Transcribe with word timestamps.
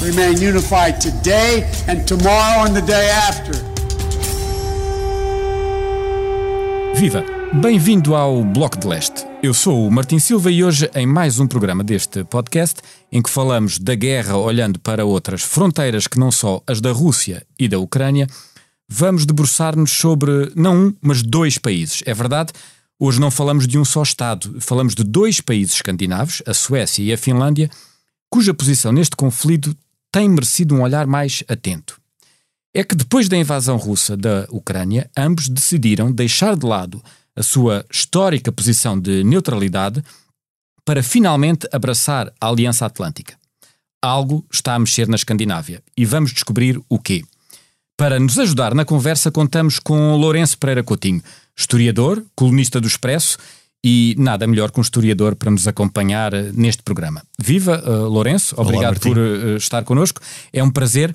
remain 0.00 0.40
unified 0.40 1.00
today 1.00 1.64
and 1.88 2.04
tomorrow 2.06 2.64
and 2.64 2.74
the 2.74 2.82
day 2.82 3.10
after. 3.10 3.52
Viva! 6.94 7.24
Bem-vindo 7.60 8.14
ao 8.14 8.44
Bloco 8.44 8.78
de 8.78 8.86
Leste. 8.86 9.26
Eu 9.42 9.54
sou 9.54 9.88
o 9.88 9.90
Martin 9.90 10.18
Silva 10.18 10.52
e 10.52 10.62
hoje, 10.62 10.90
em 10.94 11.06
mais 11.06 11.40
um 11.40 11.46
programa 11.46 11.82
deste 11.82 12.22
podcast, 12.24 12.80
em 13.10 13.22
que 13.22 13.30
falamos 13.30 13.78
da 13.78 13.94
guerra 13.94 14.36
olhando 14.36 14.78
para 14.78 15.04
outras 15.04 15.42
fronteiras 15.42 16.06
que 16.06 16.18
não 16.18 16.30
só 16.30 16.62
as 16.66 16.80
da 16.80 16.92
Rússia 16.92 17.44
e 17.58 17.66
da 17.66 17.78
Ucrânia, 17.78 18.26
vamos 18.88 19.24
debruçar-nos 19.24 19.90
sobre 19.90 20.52
não 20.54 20.76
um, 20.76 20.94
mas 21.00 21.22
dois 21.22 21.58
países. 21.58 22.02
É 22.06 22.12
verdade, 22.14 22.52
hoje 23.00 23.18
não 23.18 23.30
falamos 23.30 23.66
de 23.66 23.78
um 23.78 23.84
só 23.84 24.02
Estado, 24.02 24.60
falamos 24.60 24.94
de 24.94 25.02
dois 25.02 25.40
países 25.40 25.74
escandinavos, 25.74 26.42
a 26.46 26.52
Suécia 26.52 27.02
e 27.02 27.12
a 27.12 27.18
Finlândia, 27.18 27.70
cuja 28.30 28.52
posição 28.52 28.92
neste 28.92 29.16
conflito 29.16 29.74
tem 30.12 30.28
merecido 30.28 30.74
um 30.74 30.82
olhar 30.82 31.06
mais 31.06 31.42
atento. 31.48 32.00
É 32.74 32.84
que 32.84 32.94
depois 32.94 33.28
da 33.28 33.36
invasão 33.36 33.76
russa 33.76 34.16
da 34.16 34.46
Ucrânia, 34.50 35.10
ambos 35.16 35.48
decidiram 35.48 36.12
deixar 36.12 36.56
de 36.56 36.66
lado 36.66 37.02
a 37.34 37.42
sua 37.42 37.84
histórica 37.90 38.52
posição 38.52 38.98
de 38.98 39.22
neutralidade 39.24 40.02
para 40.84 41.02
finalmente 41.02 41.68
abraçar 41.72 42.32
a 42.40 42.48
Aliança 42.48 42.86
Atlântica. 42.86 43.36
Algo 44.02 44.44
está 44.52 44.74
a 44.74 44.78
mexer 44.78 45.08
na 45.08 45.16
Escandinávia 45.16 45.82
e 45.96 46.04
vamos 46.04 46.32
descobrir 46.32 46.80
o 46.88 46.98
quê. 46.98 47.24
Para 47.96 48.20
nos 48.20 48.38
ajudar 48.38 48.74
na 48.74 48.84
conversa, 48.84 49.30
contamos 49.30 49.78
com 49.78 50.16
Lourenço 50.16 50.56
Pereira 50.56 50.84
Coutinho, 50.84 51.22
historiador, 51.56 52.24
colunista 52.36 52.80
do 52.80 52.86
Expresso 52.86 53.38
e 53.84 54.14
nada 54.18 54.46
melhor 54.46 54.70
que 54.70 54.78
um 54.78 54.82
historiador 54.82 55.36
para 55.36 55.50
nos 55.50 55.68
acompanhar 55.68 56.32
neste 56.52 56.82
programa. 56.82 57.22
Viva, 57.40 57.82
uh, 57.86 58.08
Lourenço, 58.08 58.54
obrigado 58.58 58.98
Olá, 59.04 59.14
por 59.14 59.18
uh, 59.18 59.56
estar 59.56 59.84
connosco. 59.84 60.20
É 60.52 60.62
um 60.62 60.70
prazer. 60.70 61.14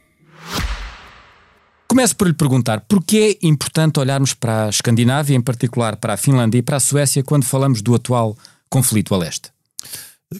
Começo 1.91 2.15
por 2.15 2.25
lhe 2.25 2.33
perguntar 2.33 2.79
porquê 2.87 3.37
é 3.43 3.45
importante 3.45 3.99
olharmos 3.99 4.33
para 4.33 4.67
a 4.67 4.69
Escandinávia, 4.69 5.35
em 5.35 5.41
particular 5.41 5.97
para 5.97 6.13
a 6.13 6.17
Finlândia 6.17 6.57
e 6.57 6.61
para 6.61 6.77
a 6.77 6.79
Suécia, 6.79 7.21
quando 7.21 7.43
falamos 7.43 7.81
do 7.81 7.93
atual 7.93 8.37
conflito 8.69 9.13
a 9.13 9.17
leste? 9.17 9.51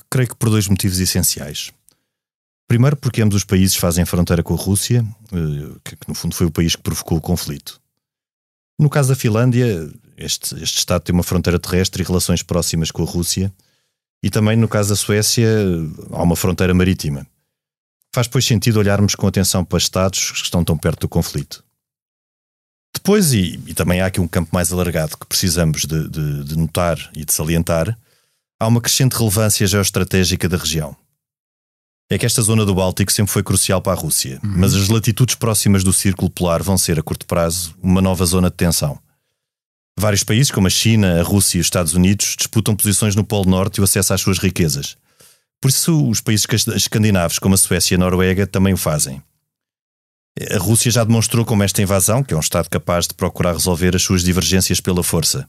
Creio 0.09 0.29
que 0.29 0.35
por 0.37 0.49
dois 0.49 0.69
motivos 0.69 0.97
essenciais. 1.01 1.73
Primeiro, 2.69 2.95
porque 2.95 3.21
ambos 3.21 3.35
os 3.35 3.43
países 3.43 3.75
fazem 3.75 4.05
fronteira 4.05 4.41
com 4.41 4.53
a 4.53 4.57
Rússia, 4.57 5.05
eh, 5.33 5.77
que 5.83 5.97
que 5.97 6.07
no 6.07 6.15
fundo 6.15 6.33
foi 6.33 6.47
o 6.47 6.51
país 6.51 6.73
que 6.73 6.83
provocou 6.83 7.17
o 7.17 7.21
conflito. 7.21 7.81
No 8.79 8.89
caso 8.89 9.09
da 9.09 9.15
Finlândia, 9.17 9.91
este, 10.15 10.55
este 10.55 10.77
Estado 10.77 11.01
tem 11.01 11.13
uma 11.13 11.21
fronteira 11.21 11.59
terrestre 11.59 12.01
e 12.01 12.05
relações 12.05 12.41
próximas 12.41 12.91
com 12.91 13.03
a 13.03 13.05
Rússia, 13.05 13.51
e 14.23 14.29
também 14.29 14.55
no 14.55 14.69
caso 14.69 14.87
da 14.87 14.95
Suécia, 14.95 15.49
há 16.13 16.23
uma 16.23 16.37
fronteira 16.37 16.73
marítima. 16.73 17.27
Faz, 18.13 18.27
pois, 18.27 18.45
sentido 18.45 18.77
olharmos 18.77 19.15
com 19.15 19.25
atenção 19.27 19.63
para 19.63 19.77
Estados 19.77 20.31
que 20.31 20.37
estão 20.45 20.63
tão 20.63 20.77
perto 20.77 21.01
do 21.01 21.09
conflito. 21.09 21.63
Depois, 22.93 23.31
e, 23.33 23.59
e 23.65 23.73
também 23.73 24.01
há 24.01 24.07
aqui 24.07 24.19
um 24.19 24.27
campo 24.27 24.49
mais 24.53 24.71
alargado 24.71 25.17
que 25.17 25.25
precisamos 25.25 25.85
de, 25.85 26.09
de- 26.09 26.43
de 26.43 26.57
notar 26.57 26.97
e 27.15 27.23
de 27.23 27.31
salientar, 27.33 27.97
há 28.59 28.67
uma 28.67 28.81
crescente 28.81 29.13
relevância 29.13 29.65
geoestratégica 29.65 30.49
da 30.49 30.57
região. 30.57 30.95
É 32.09 32.17
que 32.17 32.25
esta 32.25 32.41
zona 32.41 32.65
do 32.65 32.75
Báltico 32.75 33.09
sempre 33.09 33.31
foi 33.31 33.41
crucial 33.41 33.81
para 33.81 33.93
a 33.93 34.01
Rússia, 34.01 34.37
mas 34.43 34.75
as 34.75 34.89
latitudes 34.89 35.35
próximas 35.35 35.81
do 35.81 35.93
Círculo 35.93 36.29
Polar 36.29 36.61
vão 36.61 36.77
ser, 36.77 36.99
a 36.99 37.01
curto 37.01 37.25
prazo, 37.25 37.73
uma 37.81 38.01
nova 38.01 38.25
zona 38.25 38.49
de 38.49 38.57
tensão. 38.57 38.99
Vários 39.97 40.21
países, 40.23 40.51
como 40.51 40.67
a 40.67 40.69
China, 40.69 41.21
a 41.21 41.23
Rússia 41.23 41.57
e 41.57 41.61
os 41.61 41.67
Estados 41.67 41.93
Unidos, 41.93 42.35
disputam 42.37 42.75
posições 42.75 43.15
no 43.15 43.23
Polo 43.23 43.49
Norte 43.49 43.77
e 43.77 43.81
o 43.81 43.85
acesso 43.85 44.13
às 44.13 44.19
suas 44.19 44.37
riquezas. 44.39 44.97
Por 45.61 45.69
isso, 45.69 46.09
os 46.09 46.19
países 46.19 46.47
escandinavos, 46.75 47.37
como 47.37 47.53
a 47.53 47.57
Suécia 47.57 47.93
e 47.93 47.95
a 47.95 47.99
Noruega, 47.99 48.47
também 48.47 48.73
o 48.73 48.77
fazem. 48.77 49.21
A 50.49 50.57
Rússia 50.57 50.89
já 50.89 51.03
demonstrou 51.03 51.45
como 51.45 51.61
esta 51.61 51.81
invasão, 51.81 52.23
que 52.23 52.33
é 52.33 52.37
um 52.37 52.41
Estado 52.41 52.69
capaz 52.69 53.07
de 53.07 53.13
procurar 53.13 53.53
resolver 53.53 53.95
as 53.95 54.01
suas 54.01 54.23
divergências 54.23 54.79
pela 54.79 55.03
força. 55.03 55.47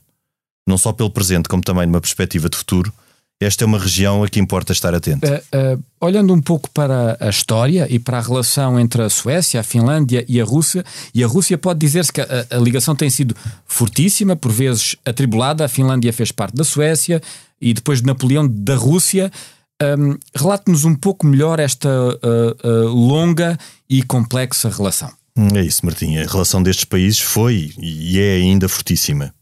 Não 0.69 0.77
só 0.77 0.93
pelo 0.93 1.11
presente, 1.11 1.49
como 1.49 1.63
também 1.63 1.87
numa 1.87 2.01
perspectiva 2.01 2.49
de 2.49 2.57
futuro, 2.57 2.93
esta 3.41 3.65
é 3.65 3.67
uma 3.67 3.79
região 3.79 4.23
a 4.23 4.29
que 4.29 4.39
importa 4.39 4.73
estar 4.73 4.95
atento. 4.95 5.27
Uh, 5.27 5.75
uh, 5.75 5.85
olhando 6.01 6.33
um 6.33 6.41
pouco 6.41 6.71
para 6.71 7.17
a 7.19 7.29
história 7.29 7.87
e 7.91 7.99
para 7.99 8.19
a 8.19 8.21
relação 8.21 8.79
entre 8.79 9.03
a 9.03 9.11
Suécia, 9.11 9.61
a 9.61 9.65
Finlândia 9.65 10.25
e 10.29 10.41
a 10.41 10.45
Rússia, 10.45 10.85
e 11.13 11.25
a 11.25 11.27
Rússia 11.27 11.59
pode 11.59 11.81
dizer-se 11.81 12.13
que 12.13 12.21
a, 12.21 12.47
a 12.51 12.57
ligação 12.57 12.95
tem 12.95 13.11
sido 13.11 13.35
fortíssima, 13.67 14.37
por 14.37 14.53
vezes 14.53 14.97
atribulada. 15.05 15.65
A 15.65 15.69
Finlândia 15.69 16.13
fez 16.13 16.31
parte 16.31 16.55
da 16.55 16.65
Suécia 16.65 17.21
e 17.61 17.75
depois 17.75 18.01
de 18.01 18.07
Napoleão 18.07 18.47
da 18.47 18.77
Rússia. 18.77 19.33
Um, 19.83 20.19
Relate-nos 20.35 20.85
um 20.85 20.95
pouco 20.95 21.27
melhor 21.27 21.59
esta 21.59 21.89
uh, 21.89 22.69
uh, 22.69 22.89
longa 22.89 23.59
e 23.89 24.03
complexa 24.03 24.69
relação. 24.69 25.11
É 25.55 25.63
isso, 25.63 25.85
Martim. 25.85 26.17
A 26.19 26.27
relação 26.27 26.63
destes 26.63 26.85
países 26.85 27.19
foi 27.21 27.73
e 27.79 28.21
é 28.21 28.35
ainda 28.35 28.69
fortíssima. 28.69 29.35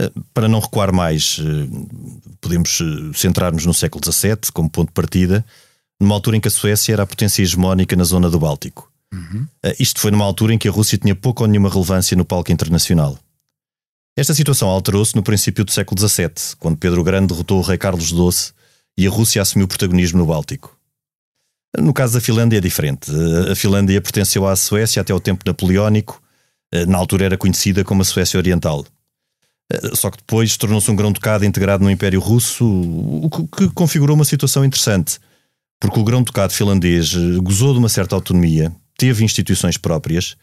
Eh, 0.00 0.10
Para 0.34 0.48
não 0.48 0.58
recuar 0.58 0.92
mais, 0.92 1.38
podemos 2.40 2.80
centrar-nos 3.14 3.64
no 3.64 3.72
século 3.72 4.04
XVII 4.04 4.50
como 4.52 4.68
ponto 4.68 4.88
de 4.88 4.94
partida, 4.94 5.44
numa 6.00 6.16
altura 6.16 6.36
em 6.36 6.40
que 6.40 6.48
a 6.48 6.50
Suécia 6.50 6.92
era 6.92 7.04
a 7.04 7.06
potência 7.06 7.40
hegemónica 7.40 7.94
na 7.94 8.02
zona 8.02 8.28
do 8.28 8.40
Báltico. 8.40 8.90
Eh, 9.62 9.76
Isto 9.78 10.00
foi 10.00 10.10
numa 10.10 10.24
altura 10.24 10.54
em 10.54 10.58
que 10.58 10.66
a 10.68 10.72
Rússia 10.72 10.98
tinha 10.98 11.14
pouca 11.14 11.42
ou 11.44 11.48
nenhuma 11.48 11.70
relevância 11.70 12.16
no 12.16 12.24
palco 12.24 12.50
internacional. 12.50 13.16
Esta 14.16 14.34
situação 14.34 14.68
alterou-se 14.68 15.14
no 15.14 15.22
princípio 15.22 15.64
do 15.64 15.70
século 15.70 16.00
XVII, 16.00 16.56
quando 16.58 16.76
Pedro 16.76 17.04
Grande 17.04 17.28
derrotou 17.28 17.58
o 17.60 17.62
rei 17.62 17.78
Carlos 17.78 18.08
XII 18.08 18.52
e 18.96 19.06
a 19.06 19.10
Rússia 19.10 19.40
assumiu 19.42 19.66
protagonismo 19.68 20.18
no 20.18 20.26
Báltico. 20.26 20.76
No 21.78 21.94
caso 21.94 22.14
da 22.14 22.20
Finlândia 22.20 22.58
é 22.58 22.60
diferente. 22.60 23.10
A 23.50 23.56
Finlândia 23.56 24.00
pertenceu 24.00 24.46
à 24.46 24.54
Suécia 24.54 25.00
até 25.00 25.14
o 25.14 25.20
tempo 25.20 25.42
napoleónico, 25.46 26.22
eh, 26.72 26.84
na 26.84 26.98
altura 26.98 27.24
era 27.24 27.38
conhecida 27.38 27.82
como 27.82 28.02
a 28.02 28.04
Suécia 28.04 28.38
Oriental. 28.38 28.84
Eh, 29.72 29.94
Só 29.94 30.10
que 30.10 30.18
depois 30.18 30.56
tornou-se 30.56 30.90
um 30.90 30.96
grão-ducado 30.96 31.44
integrado 31.46 31.82
no 31.82 31.90
Império 31.90 32.20
Russo, 32.20 32.64
o 32.66 33.30
que- 33.30 33.70
configurou 33.70 34.14
uma 34.14 34.24
situação 34.26 34.64
interessante, 34.64 35.18
porque 35.80 35.98
o 35.98 36.04
grão-ducado 36.04 36.52
finlandês 36.52 37.14
eh, 37.14 37.38
gozou 37.40 37.72
de 37.72 37.78
uma 37.78 37.88
certa 37.88 38.14
autonomia, 38.14 38.70
teve 38.98 39.24
instituições 39.24 39.78
próprias 39.78 40.36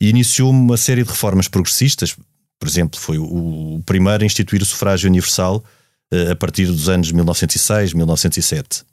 e 0.00 0.08
iniciou 0.08 0.50
uma 0.50 0.76
série 0.76 1.04
de 1.04 1.10
reformas 1.10 1.46
progressistas. 1.46 2.16
Por 2.58 2.68
exemplo, 2.68 2.98
foi 2.98 3.18
o 3.18 3.80
primeiro 3.86 4.24
a 4.24 4.26
instituir 4.26 4.60
o 4.60 4.66
sufrágio 4.66 5.08
universal 5.08 5.62
a 6.30 6.36
partir 6.36 6.66
dos 6.66 6.88
anos 6.88 7.10
1906, 7.10 7.94
1907. 7.94 8.84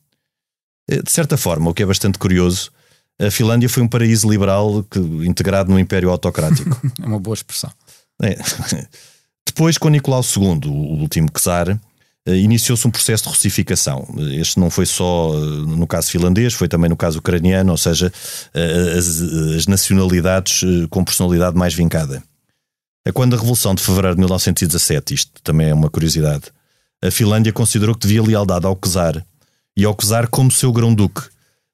Eh, 0.90 1.02
De 1.02 1.12
certa 1.12 1.38
forma, 1.38 1.70
o 1.70 1.74
que 1.74 1.84
é 1.84 1.86
bastante 1.86 2.18
curioso, 2.18 2.72
a 3.20 3.30
Finlândia 3.30 3.70
foi 3.70 3.84
um 3.84 3.88
paraíso 3.88 4.30
liberal 4.30 4.84
que, 4.84 5.00
integrado 5.00 5.70
no 5.72 5.80
Império 5.80 6.10
Autocrático. 6.10 6.80
É 7.02 7.06
uma 7.06 7.20
boa 7.20 7.34
expressão. 7.34 7.72
É. 8.22 8.38
Depois, 9.46 9.78
com 9.78 9.90
Nicolau 9.90 10.22
II, 10.22 10.70
o 10.70 11.02
último 11.02 11.30
czar, 11.32 11.78
eh, 12.26 12.36
iniciou-se 12.38 12.88
um 12.88 12.92
processo 12.92 13.24
de 13.24 13.30
russificação. 13.30 14.08
Este 14.40 14.60
não 14.60 14.70
foi 14.70 14.86
só 14.86 15.34
eh, 15.34 15.38
no 15.38 15.88
caso 15.88 16.12
finlandês, 16.12 16.54
foi 16.54 16.68
também 16.68 16.90
no 16.90 16.96
caso 16.96 17.20
ucraniano, 17.20 17.72
ou 17.72 17.78
seja, 17.78 18.12
eh, 18.54 18.96
as, 18.98 19.22
as 19.58 19.68
nacionalidades 19.68 20.64
eh, 20.64 20.88
com 20.90 21.04
personalidade 21.04 21.58
mais 21.58 21.74
vincada. 21.74 22.24
É 23.06 23.12
Quando 23.12 23.34
a 23.34 23.38
Revolução 23.38 23.74
de 23.74 23.82
Fevereiro 23.82 24.16
de 24.16 24.20
1917, 24.20 25.14
isto 25.14 25.42
também 25.42 25.70
é 25.70 25.74
uma 25.74 25.90
curiosidade, 25.90 26.52
a 27.02 27.12
Finlândia 27.12 27.54
considerou 27.54 27.96
que 27.96 28.08
devia 28.08 28.22
lealdade 28.22 28.66
ao 28.66 28.76
czar 28.76 29.26
e 29.76 29.86
ao 29.86 29.96
czar 29.96 30.28
como 30.28 30.52
seu 30.52 30.72
grão-duque, 30.72 31.22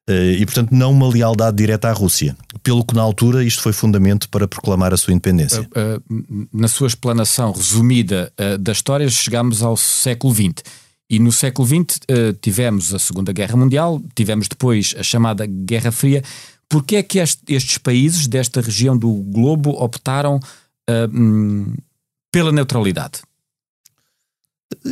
e, 0.07 0.45
portanto, 0.45 0.69
não 0.71 0.91
uma 0.91 1.07
lealdade 1.09 1.57
direta 1.57 1.89
à 1.89 1.91
Rússia. 1.91 2.37
Pelo 2.61 2.85
que, 2.85 2.93
na 2.93 3.01
altura, 3.01 3.43
isto 3.43 3.63
foi 3.63 3.73
fundamento 3.73 4.29
para 4.29 4.47
proclamar 4.47 4.93
a 4.93 4.97
sua 4.97 5.13
independência. 5.13 5.61
Uh, 5.61 6.47
na 6.53 6.67
sua 6.67 6.85
explanação 6.85 7.51
resumida 7.51 8.31
da 8.59 8.71
história, 8.71 9.09
chegámos 9.09 9.63
ao 9.63 9.75
século 9.75 10.33
XX. 10.33 10.63
E 11.09 11.19
no 11.19 11.31
século 11.31 11.67
XX 11.67 11.99
tivemos 12.39 12.93
a 12.93 12.99
Segunda 12.99 13.31
Guerra 13.31 13.55
Mundial, 13.55 14.01
tivemos 14.15 14.47
depois 14.47 14.93
a 14.97 15.03
chamada 15.03 15.45
Guerra 15.47 15.91
Fria. 15.91 16.23
Por 16.69 16.83
que 16.83 16.95
é 16.95 17.03
que 17.03 17.19
estes 17.19 17.77
países 17.77 18.27
desta 18.27 18.61
região 18.61 18.97
do 18.97 19.11
globo 19.11 19.71
optaram 19.71 20.39
um, 20.89 21.73
pela 22.31 22.51
neutralidade? 22.51 23.21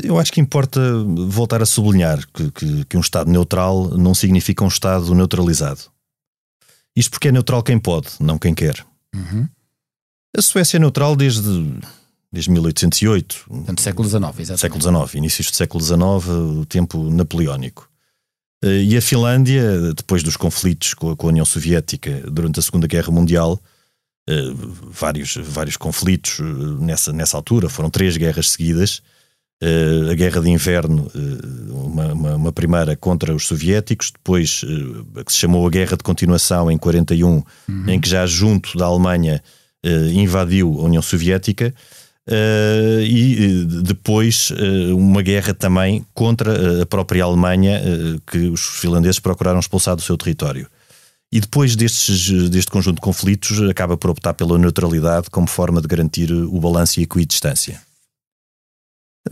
Eu 0.03 0.19
acho 0.19 0.31
que 0.31 0.39
importa 0.39 0.79
voltar 1.27 1.61
a 1.61 1.65
sublinhar 1.65 2.25
que, 2.33 2.51
que, 2.51 2.85
que, 2.85 2.97
um 2.97 3.01
Estado 3.01 3.29
neutral 3.29 3.89
não 3.97 4.13
significa 4.13 4.63
um 4.63 4.67
Estado 4.67 5.13
neutralizado. 5.15 5.81
Isto 6.95 7.11
porque 7.11 7.29
é 7.29 7.31
neutral 7.31 7.63
quem 7.63 7.79
pode, 7.79 8.09
não 8.19 8.37
quem 8.37 8.53
quer. 8.53 8.85
Uhum. 9.15 9.47
A 10.35 10.41
Suécia 10.41 10.77
é 10.77 10.79
neutral 10.79 11.15
desde, 11.15 11.73
desde 12.31 12.51
1808. 12.51 13.45
Portanto, 13.47 13.81
século 13.81 14.07
XIX, 14.07 14.23
exatamente. 14.23 14.59
Século 14.59 14.81
XIX, 14.81 15.15
inícios 15.15 15.51
do 15.51 15.55
século 15.55 15.83
XIX, 15.83 15.99
o 16.59 16.65
tempo 16.65 17.09
napoleónico. 17.09 17.89
Eh, 18.63 18.83
e 18.83 18.97
a 18.97 19.01
Finlândia, 19.01 19.93
depois 19.93 20.23
dos 20.23 20.37
conflitos 20.37 20.93
com 20.93 21.11
a 21.11 21.25
União 21.25 21.45
Soviética 21.45 22.23
durante 22.31 22.59
a 22.59 22.63
Segunda 22.63 22.87
Guerra 22.87 23.11
Mundial, 23.11 23.59
eh, 24.27 24.53
vários, 24.89 25.35
vários 25.35 25.75
conflitos 25.75 26.39
eh, 26.39 26.43
nessa, 26.79 27.11
nessa 27.11 27.35
altura, 27.35 27.69
foram 27.69 27.89
três 27.89 28.15
guerras 28.15 28.51
seguidas. 28.51 29.01
A 29.61 30.13
Guerra 30.13 30.41
de 30.41 30.49
Inverno, 30.49 31.09
uma, 31.69 32.13
uma, 32.13 32.35
uma, 32.35 32.51
primeira 32.51 32.97
contra 32.97 33.33
os 33.33 33.47
soviéticos, 33.47 34.11
depois 34.11 34.61
a 35.15 35.23
que 35.23 35.31
se 35.31 35.39
chamou 35.39 35.65
a 35.65 35.69
Guerra 35.69 35.95
de 35.95 36.03
Continuação 36.03 36.69
em 36.69 36.77
41, 36.77 37.27
uhum. 37.29 37.43
em 37.87 37.99
que 37.99 38.09
já 38.09 38.25
junto 38.25 38.77
da 38.77 38.85
Alemanha 38.85 39.41
invadiu 40.13 40.79
a 40.79 40.83
União 40.83 41.01
Soviética. 41.01 41.73
Uh, 42.25 43.03
e 43.03 43.65
depois 43.83 44.49
uh, 44.51 44.95
uma 44.95 45.21
guerra 45.21 45.53
também 45.53 46.05
contra 46.13 46.81
a 46.81 46.85
própria 46.85 47.25
Alemanha, 47.25 47.81
uh, 47.81 48.21
que 48.25 48.37
os 48.47 48.61
finlandeses 48.61 49.19
procuraram 49.19 49.59
expulsar 49.59 49.95
do 49.95 50.01
seu 50.01 50.17
território. 50.17 50.67
E 51.31 51.41
depois 51.41 51.75
destes, 51.75 52.29
deste 52.49 52.71
conjunto 52.71 52.95
de 52.95 53.01
conflitos, 53.01 53.59
acaba 53.69 53.97
por 53.97 54.11
optar 54.11 54.35
pela 54.35 54.57
neutralidade 54.57 55.29
como 55.29 55.47
forma 55.47 55.81
de 55.81 55.87
garantir 55.87 56.31
o 56.31 56.59
balanço 56.59 56.99
e 56.99 57.01
a 57.01 57.03
equidistância. 57.03 57.81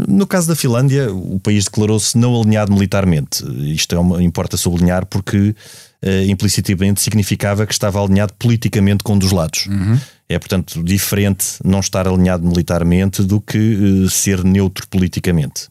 No 0.07 0.25
caso 0.25 0.47
da 0.47 0.55
Finlândia, 0.55 1.13
o 1.13 1.39
país 1.39 1.65
declarou-se 1.65 2.17
não 2.17 2.39
alinhado 2.39 2.71
militarmente. 2.71 3.43
Isto 3.73 3.95
é 3.95 3.99
uma, 3.99 4.23
importa 4.23 4.55
sublinhar 4.55 5.05
porque 5.05 5.37
uh, 5.37 6.23
implicitamente 6.27 7.01
significava 7.01 7.65
que 7.65 7.73
estava 7.73 8.01
alinhado 8.01 8.33
politicamente 8.35 9.03
com 9.03 9.13
um 9.13 9.19
dos 9.19 9.31
lados. 9.31 9.67
Uhum. 9.67 9.99
É, 10.29 10.39
portanto, 10.39 10.81
diferente 10.81 11.45
não 11.63 11.81
estar 11.81 12.07
alinhado 12.07 12.47
militarmente 12.47 13.21
do 13.21 13.41
que 13.41 13.57
uh, 13.57 14.09
ser 14.09 14.45
neutro 14.45 14.87
politicamente. 14.87 15.67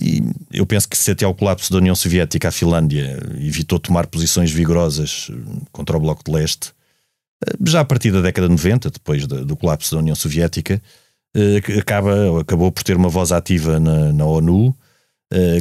E 0.00 0.22
eu 0.52 0.64
penso 0.64 0.88
que 0.88 0.96
se 0.96 1.10
até 1.10 1.24
ao 1.24 1.34
colapso 1.34 1.72
da 1.72 1.78
União 1.78 1.94
Soviética 1.94 2.48
a 2.48 2.52
Finlândia 2.52 3.18
evitou 3.38 3.78
tomar 3.78 4.06
posições 4.06 4.50
vigorosas 4.50 5.28
eh, 5.30 5.34
contra 5.70 5.94
o 5.94 6.00
Bloco 6.00 6.24
de 6.24 6.32
Leste, 6.32 6.72
já 7.66 7.80
a 7.80 7.84
partir 7.84 8.10
da 8.10 8.22
década 8.22 8.48
de 8.48 8.52
90, 8.52 8.90
depois 8.90 9.26
do 9.26 9.56
colapso 9.56 9.94
da 9.94 10.00
União 10.00 10.14
Soviética, 10.14 10.80
acaba, 11.78 12.40
acabou 12.40 12.70
por 12.70 12.82
ter 12.82 12.96
uma 12.96 13.08
voz 13.08 13.32
ativa 13.32 13.80
na, 13.80 14.12
na 14.12 14.24
ONU, 14.24 14.74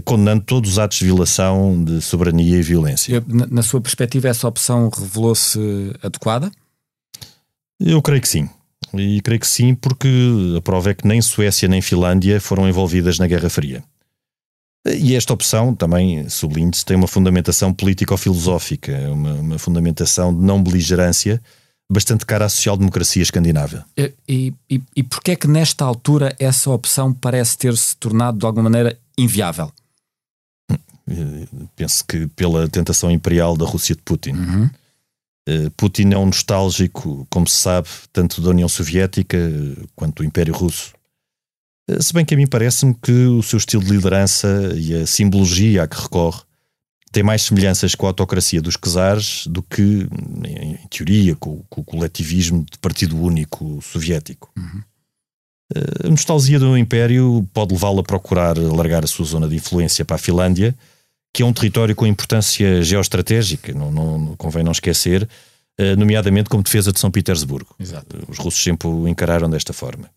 condenando 0.06 0.44
todos 0.44 0.72
os 0.72 0.80
atos 0.80 1.00
de 1.00 1.06
violação 1.06 1.84
de 1.84 2.02
soberania 2.02 2.58
e 2.58 2.62
violência. 2.62 3.24
Na 3.28 3.64
sua 3.64 3.82
perspectiva, 3.82 4.28
essa 4.28 4.48
opção 4.48 4.90
revelou-se 4.90 5.60
adequada? 6.04 6.52
Eu 7.80 8.02
creio 8.02 8.22
que 8.22 8.28
sim. 8.28 8.50
E 8.94 9.22
creio 9.22 9.40
que 9.40 9.48
sim, 9.48 9.74
porque 9.74 10.10
a 10.58 10.62
prova 10.62 10.92
é 10.92 10.94
que 10.94 11.08
nem 11.08 11.22
Suécia 11.22 11.68
nem 11.68 11.82
Finlândia 11.82 12.40
foram 12.40 12.68
envolvidas 12.70 13.18
na 13.18 13.26
Guerra 13.28 13.50
Fria. 13.50 13.84
E 14.86 15.16
esta 15.16 15.34
opção, 15.34 15.74
também 15.74 16.28
sublinho-se, 16.28 16.84
tem 16.86 16.98
uma 16.98 17.08
fundamentação 17.08 17.74
político-filosófica, 17.74 18.92
uma, 19.12 19.34
uma, 19.36 19.60
fundamentação 19.60 20.34
de 20.34 20.44
não 20.44 20.62
beligerância 20.62 21.42
bastante 21.92 22.26
cara 22.26 22.46
à 22.46 22.50
social-democracia 22.50 23.22
escandinava. 23.22 23.86
E, 23.98 24.14
e, 24.70 24.82
e, 24.96 25.04
porquê 25.04 25.32
é 25.32 25.36
que 25.36 25.48
nesta 25.48 25.86
altura 25.86 26.36
essa 26.40 26.70
opção 26.70 27.14
parece 27.14 27.58
ter-se 27.58 27.96
tornado 27.98 28.38
de 28.38 28.46
alguma 28.46 28.64
maneira 28.64 28.98
inviável? 29.18 29.72
Hum, 31.08 31.68
penso 31.76 32.04
que 32.06 32.28
pela 32.28 32.68
tentação 32.68 33.12
imperial 33.12 33.58
da 33.58 33.66
Rússia 33.66 33.96
de 33.96 34.02
Putin. 34.02 34.32
Uhum. 34.32 34.70
Eh, 35.48 35.70
Putin 35.76 36.12
é 36.14 36.18
um 36.18 36.28
nostálgico, 36.28 37.28
como 37.30 37.48
se 37.48 37.58
sabe, 37.58 37.90
tanto 38.12 38.42
da 38.42 38.50
União 38.50 38.70
Soviética 38.70 39.38
eh, 39.38 39.86
quanto 39.96 40.24
do 40.24 40.26
Império 40.26 40.54
Russo. 40.54 40.94
Eh, 41.90 42.02
se 42.02 42.14
bem 42.14 42.24
que 42.24 42.34
a 42.34 42.38
mim 42.38 42.48
parece-me 42.48 42.94
que 42.96 43.12
o 43.12 43.44
seu 43.44 43.58
estilo 43.58 43.84
de 43.84 43.92
liderança 43.92 44.74
e 44.76 44.96
a 44.96 45.06
simbologia 45.06 45.84
a 45.84 45.88
que 45.88 46.02
recorre 46.02 46.42
tem 47.14 47.24
mais 47.24 47.44
semelhanças 47.44 47.94
com 47.94 48.08
a 48.08 48.10
autocracia 48.10 48.60
dos 48.60 48.76
czares 48.76 49.46
do 49.46 49.62
que, 49.62 50.08
em, 50.44 50.78
teoria, 50.90 51.36
com, 51.36 51.64
com, 51.70 51.82
o 51.82 51.84
coletivismo 51.84 52.66
de 52.70 52.78
partido 52.80 53.18
único 53.22 53.80
soviético. 53.84 54.52
Uhum. 54.58 54.82
A 56.04 56.10
nostalgia 56.10 56.60
do 56.60 56.76
Império 56.76 57.48
pode 57.54 57.74
levá-lo 57.74 58.00
a 58.00 58.04
procurar 58.04 58.58
alargar 58.58 59.04
a 59.04 59.08
sua 59.08 59.26
zona 59.26 59.48
de 59.48 59.56
influência 59.56 60.04
para 60.04 60.16
a 60.16 60.20
Finlândia, 60.20 60.76
que 61.32 61.44
é 61.44 61.46
um 61.46 61.54
território 61.54 61.96
com 61.96 62.06
importância 62.06 62.82
geoestratégica, 62.82 63.74
não, 63.74 63.92
não 63.92 64.36
convém 64.36 64.64
não 64.64 64.72
esquecer, 64.72 65.30
eh, 65.78 65.96
nomeadamente 65.96 66.50
como 66.50 66.64
defesa 66.64 66.92
de 66.92 67.00
São 67.00 67.12
Petersburgo. 67.12 67.76
Exato. 67.80 68.18
Os 68.28 68.40
russos 68.40 68.64
sempre 68.64 68.88
o 68.88 69.08
encararam 69.08 69.50
desta 69.50 69.72
forma. 69.72 70.10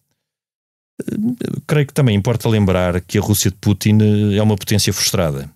Eh, 1.00 1.60
creio 1.66 1.86
que 1.86 1.94
também 1.94 2.16
importa 2.16 2.48
lembrar 2.48 3.00
que 3.02 3.18
a 3.18 3.22
Rússia 3.22 3.50
de 3.50 3.56
Putin 3.58 3.98
eh, 4.00 4.36
é 4.36 4.42
uma 4.42 4.56
potência 4.56 4.92
frustrada. 4.92 5.50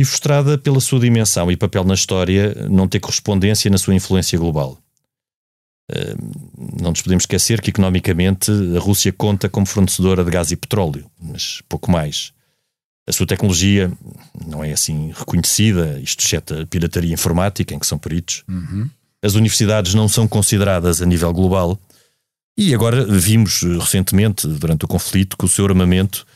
E 0.00 0.04
frustrada 0.04 0.56
pela 0.56 0.80
sua 0.80 0.98
dimensão 0.98 1.52
e 1.52 1.58
papel 1.58 1.84
na 1.84 1.92
história 1.92 2.54
não 2.70 2.88
ter 2.88 3.00
correspondência 3.00 3.70
na 3.70 3.76
sua 3.76 3.94
influência 3.94 4.38
global. 4.38 4.78
Não 6.80 6.88
nos 6.88 7.02
podemos 7.02 7.24
esquecer 7.24 7.60
que, 7.60 7.68
economicamente, 7.68 8.50
a 8.74 8.80
Rússia 8.80 9.12
conta 9.12 9.46
como 9.46 9.66
fornecedora 9.66 10.24
de 10.24 10.30
gás 10.30 10.50
e 10.52 10.56
petróleo, 10.56 11.04
mas 11.20 11.60
pouco 11.68 11.90
mais. 11.90 12.32
A 13.06 13.12
sua 13.12 13.26
tecnologia 13.26 13.92
não 14.46 14.64
é 14.64 14.72
assim 14.72 15.12
reconhecida, 15.14 16.00
isto 16.00 16.24
exceto 16.24 16.54
a 16.54 16.66
pirataria 16.66 17.12
informática, 17.12 17.74
em 17.74 17.78
que 17.78 17.86
são 17.86 17.98
peritos. 17.98 18.42
Uhum. 18.48 18.88
As 19.22 19.34
universidades 19.34 19.92
não 19.92 20.08
são 20.08 20.26
consideradas 20.26 21.02
a 21.02 21.04
nível 21.04 21.30
global. 21.34 21.78
E 22.56 22.74
agora 22.74 23.04
vimos 23.04 23.62
eh, 23.62 23.78
recentemente, 23.78 24.48
durante 24.48 24.86
o 24.86 24.88
conflito, 24.88 25.36
que 25.36 25.44
o 25.44 25.48
seu 25.48 25.66
armamento 25.66 26.26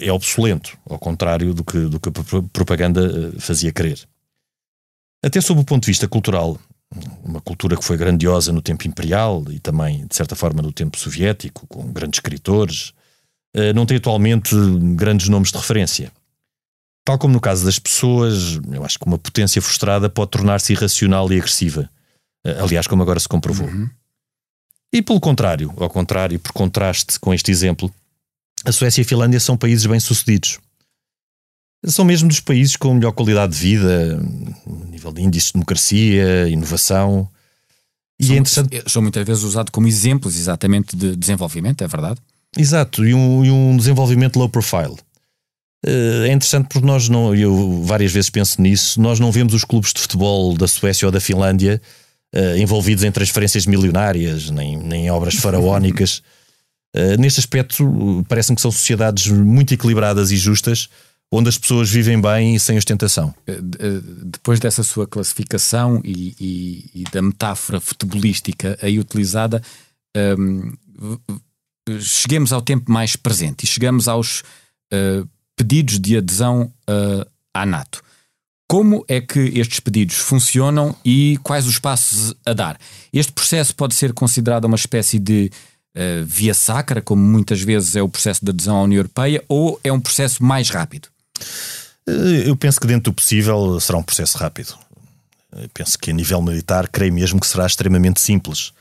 é 0.00 0.12
obsoleto, 0.12 0.76
ao 0.88 0.98
contrário 0.98 1.54
do 1.54 1.64
que, 1.64 1.78
do 1.78 1.98
que 1.98 2.08
a 2.08 2.42
propaganda 2.52 3.30
uh, 3.30 3.40
fazia 3.40 3.72
crer. 3.72 3.98
Até 5.24 5.40
sob 5.40 5.60
o 5.60 5.64
ponto 5.64 5.82
de 5.82 5.90
vista 5.90 6.06
cultural, 6.06 6.58
uma 7.24 7.40
cultura 7.40 7.76
que 7.76 7.84
foi 7.84 7.96
grandiosa 7.96 8.52
no 8.52 8.62
tempo 8.62 8.86
imperial 8.86 9.44
e 9.50 9.58
também, 9.58 10.06
de 10.06 10.14
certa 10.14 10.36
forma, 10.36 10.62
no 10.62 10.72
tempo 10.72 10.98
soviético, 10.98 11.66
com 11.66 11.92
grandes 11.92 12.18
escritores, 12.18 12.92
uh, 13.56 13.72
não 13.74 13.86
tem 13.86 13.96
atualmente 13.96 14.54
grandes 14.94 15.28
nomes 15.28 15.50
de 15.50 15.56
referência. 15.56 16.12
Tal 17.04 17.18
como 17.18 17.34
no 17.34 17.40
caso 17.40 17.64
das 17.64 17.78
pessoas, 17.78 18.58
eu 18.72 18.84
acho 18.84 18.98
que 18.98 19.06
uma 19.06 19.16
potência 19.16 19.62
frustrada 19.62 20.10
pode 20.10 20.32
tornar-se 20.32 20.72
irracional 20.72 21.32
e 21.32 21.36
agressiva. 21.36 21.88
Eh, 22.44 22.58
aliás, 22.60 22.88
como 22.88 23.00
agora 23.00 23.20
se 23.20 23.28
comprovou. 23.28 23.68
Uhum. 23.68 23.88
E 24.92 25.00
pelo 25.00 25.20
contrário, 25.20 25.72
ao 25.76 25.88
contrário, 25.88 26.38
por 26.40 26.50
contraste 26.50 27.20
com 27.20 27.32
este 27.32 27.50
exemplo, 27.50 27.94
a 28.64 28.72
Suécia 28.72 29.00
e 29.00 29.04
a 29.04 29.06
Finlândia 29.06 29.40
são 29.40 29.56
países 29.56 29.86
bem-sucedidos. 29.86 30.58
São 31.84 32.04
mesmo 32.04 32.28
dos 32.28 32.40
países 32.40 32.76
com 32.76 32.94
melhor 32.94 33.12
qualidade 33.12 33.52
de 33.52 33.58
vida, 33.58 34.20
nível 34.90 35.12
de 35.12 35.22
índice 35.22 35.48
de 35.48 35.52
democracia, 35.54 36.48
inovação. 36.48 37.28
E 38.18 38.26
são, 38.26 38.34
é 38.34 38.38
interessante... 38.38 38.90
são 38.90 39.02
muitas 39.02 39.24
vezes 39.24 39.42
usados 39.44 39.70
como 39.70 39.86
exemplos 39.86 40.36
exatamente 40.36 40.96
de 40.96 41.14
desenvolvimento, 41.14 41.82
é 41.82 41.86
verdade? 41.86 42.20
Exato, 42.56 43.04
e 43.04 43.14
um, 43.14 43.44
e 43.44 43.50
um 43.50 43.76
desenvolvimento 43.76 44.38
low 44.38 44.48
profile. 44.48 44.96
Eh, 45.84 46.28
é 46.28 46.32
interessante 46.32 46.68
porque 46.68 46.86
nós 46.86 47.08
não, 47.08 47.34
eu 47.34 47.82
várias 47.84 48.12
vezes 48.12 48.30
penso 48.30 48.60
nisso, 48.60 49.00
nós 49.00 49.20
não 49.20 49.30
vemos 49.30 49.54
os 49.54 49.64
clubes 49.64 49.92
de 49.92 50.00
futebol 50.00 50.56
da 50.56 50.66
Suécia 50.66 51.06
ou 51.06 51.12
da 51.12 51.20
Finlândia 51.20 51.80
uh, 52.34 52.56
envolvidos 52.58 53.04
em 53.04 53.12
transferências 53.12 53.66
milionárias, 53.66 54.50
nem, 54.50 54.76
nem 54.76 55.06
em 55.06 55.10
obras 55.10 55.34
faraónicas. 55.34 56.22
Uh, 56.96 57.20
neste 57.20 57.40
aspecto, 57.40 58.24
parece-me 58.28 58.56
que 58.56 58.62
são 58.62 58.70
sociedades 58.70 59.26
muito 59.28 59.74
equilibradas 59.74 60.30
e 60.30 60.36
justas, 60.36 60.88
onde 61.30 61.48
as 61.48 61.58
pessoas 61.58 61.90
vivem 61.90 62.20
bem 62.20 62.54
e 62.54 62.60
sem 62.60 62.78
ostentação. 62.78 63.34
Depois 64.24 64.60
dessa 64.60 64.82
sua 64.82 65.06
classificação 65.06 66.00
e, 66.04 66.34
e, 66.40 67.00
e 67.02 67.04
da 67.12 67.20
metáfora 67.20 67.80
futebolística 67.80 68.78
aí 68.80 68.98
utilizada, 68.98 69.60
um, 70.16 70.72
ehm, 70.98 72.00
cheguemos 72.00 72.52
ao 72.52 72.62
tempo 72.62 72.90
mais 72.90 73.16
presente 73.16 73.64
e 73.64 73.66
chegamos 73.66 74.08
aos 74.08 74.40
uh, 74.92 75.28
pedidos 75.56 76.00
de 76.00 76.16
adesão 76.16 76.72
uh, 76.88 77.28
à 77.54 77.64
NATO. 77.64 78.02
Como 78.68 79.04
é 79.06 79.20
que 79.20 79.38
estes 79.38 79.78
pedidos 79.78 80.16
funcionam 80.16 80.94
e 81.04 81.38
quais 81.42 81.66
os 81.66 81.78
passos 81.78 82.34
a 82.44 82.52
dar? 82.52 82.78
Este 83.12 83.32
processo 83.32 83.74
pode 83.74 83.94
ser 83.94 84.12
considerado 84.12 84.64
uma 84.64 84.74
espécie 84.74 85.20
de 85.20 85.50
uh, 85.96 86.24
via 86.24 86.54
sacra, 86.54 87.00
como 87.00 87.22
muitas 87.22 87.60
vezes 87.60 87.96
é 87.96 88.02
o 88.02 88.08
processo 88.08 88.44
de 88.44 88.50
adesão 88.50 88.76
à 88.76 88.82
União 88.82 88.98
Europeia, 88.98 89.42
ou 89.48 89.80
é 89.82 89.92
um 89.92 90.00
processo 90.00 90.44
mais 90.44 90.70
rápido? 90.70 91.08
Eh, 92.06 92.48
eu 92.48 92.56
penso 92.56 92.80
que 92.80 92.86
dentro 92.86 93.10
do 93.10 93.14
possível 93.14 93.78
será 93.80 93.98
um 93.98 94.02
processo 94.02 94.38
rápido. 94.38 94.74
Eu 95.52 95.68
penso 95.72 95.98
que 95.98 96.10
a 96.10 96.14
nível 96.14 96.40
militar, 96.40 96.88
creio 96.88 97.12
mesmo 97.12 97.40
que 97.40 97.46
será 97.46 97.66
extremamente 97.66 98.20
simples. 98.20 98.72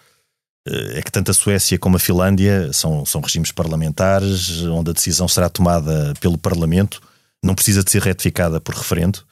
Eh, 0.68 1.00
é 1.00 1.02
que 1.02 1.12
tanto 1.12 1.32
a 1.32 1.34
Suécia 1.34 1.80
como 1.80 1.98
a 1.98 2.00
Finlândia 2.00 2.72
são, 2.74 3.06
são 3.06 3.22
regimes 3.22 3.52
parlamentares, 3.52 4.62
onde 4.64 4.92
a 4.92 4.94
decisão 4.94 5.28
será 5.28 5.50
tomada 5.50 6.14
pelo 6.20 6.38
Parlamento, 6.38 7.02
não 7.44 7.56
precisa 7.56 7.84
de 7.84 7.92
ser 7.92 8.02
retificada 8.02 8.62
por 8.62 8.76
referendo. 8.76 9.24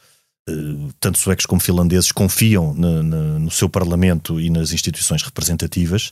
Eh, 0.49 0.53
tanto 0.99 1.19
suecos 1.19 1.45
como 1.45 1.61
finlandeses 1.61 2.11
confiam 2.11 2.73
no, 2.73 3.03
no, 3.03 3.39
no 3.39 3.51
seu 3.51 3.69
Parlamento 3.69 4.39
e 4.39 4.49
nas 4.49 4.71
instituições 4.71 5.21
representativas, 5.21 6.11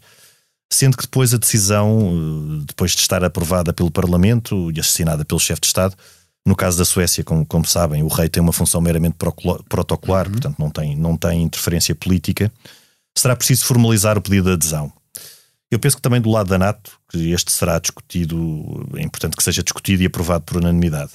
sendo 0.72 0.96
que 0.96 1.04
depois 1.04 1.34
a 1.34 1.38
decisão, 1.38 2.62
eh, 2.62 2.64
depois 2.66 2.92
de 2.92 3.02
estar 3.02 3.24
aprovada 3.24 3.74
pelo 3.74 3.92
Parlamento 3.92 4.72
e 4.72 4.80
assassinada 4.80 5.26
pelo 5.26 5.40
chefe 5.40 5.62
de 5.62 5.68
Estado, 5.68 5.96
no 6.46 6.56
caso 6.56 6.78
da 6.78 6.86
Suécia, 6.86 7.24
como, 7.24 7.46
como 7.46 7.68
sabem, 7.68 8.02
o 8.02 8.08
rei 8.08 8.30
tem 8.30 8.42
uma 8.42 8.54
função 8.54 8.82
meramente 8.82 9.16
protocolar, 9.70 10.26
uhum. 10.26 10.32
portanto 10.32 10.56
não 10.58 10.70
tem, 10.70 10.96
não 10.96 11.18
tem 11.18 11.44
interferência 11.44 11.94
política, 11.94 12.52
será 13.16 13.36
preciso 13.36 13.66
formalizar 13.66 14.18
o 14.18 14.22
pedido 14.22 14.46
de 14.46 14.54
adesão. 14.54 14.92
Eu 15.70 15.78
penso 15.78 15.98
que 15.98 16.02
também 16.02 16.20
do 16.20 16.32
lado 16.32 16.50
da 16.50 16.58
NATO, 16.58 16.92
que 17.10 17.32
este 17.32 17.52
será 17.52 17.78
discutido, 17.78 18.90
é 18.96 19.04
importante 19.04 19.38
que 19.38 19.44
seja 19.44 19.62
discutido 19.62 20.04
e 20.04 20.06
aprovado 20.06 20.44
por 20.46 20.58
unanimidade. 20.58 21.12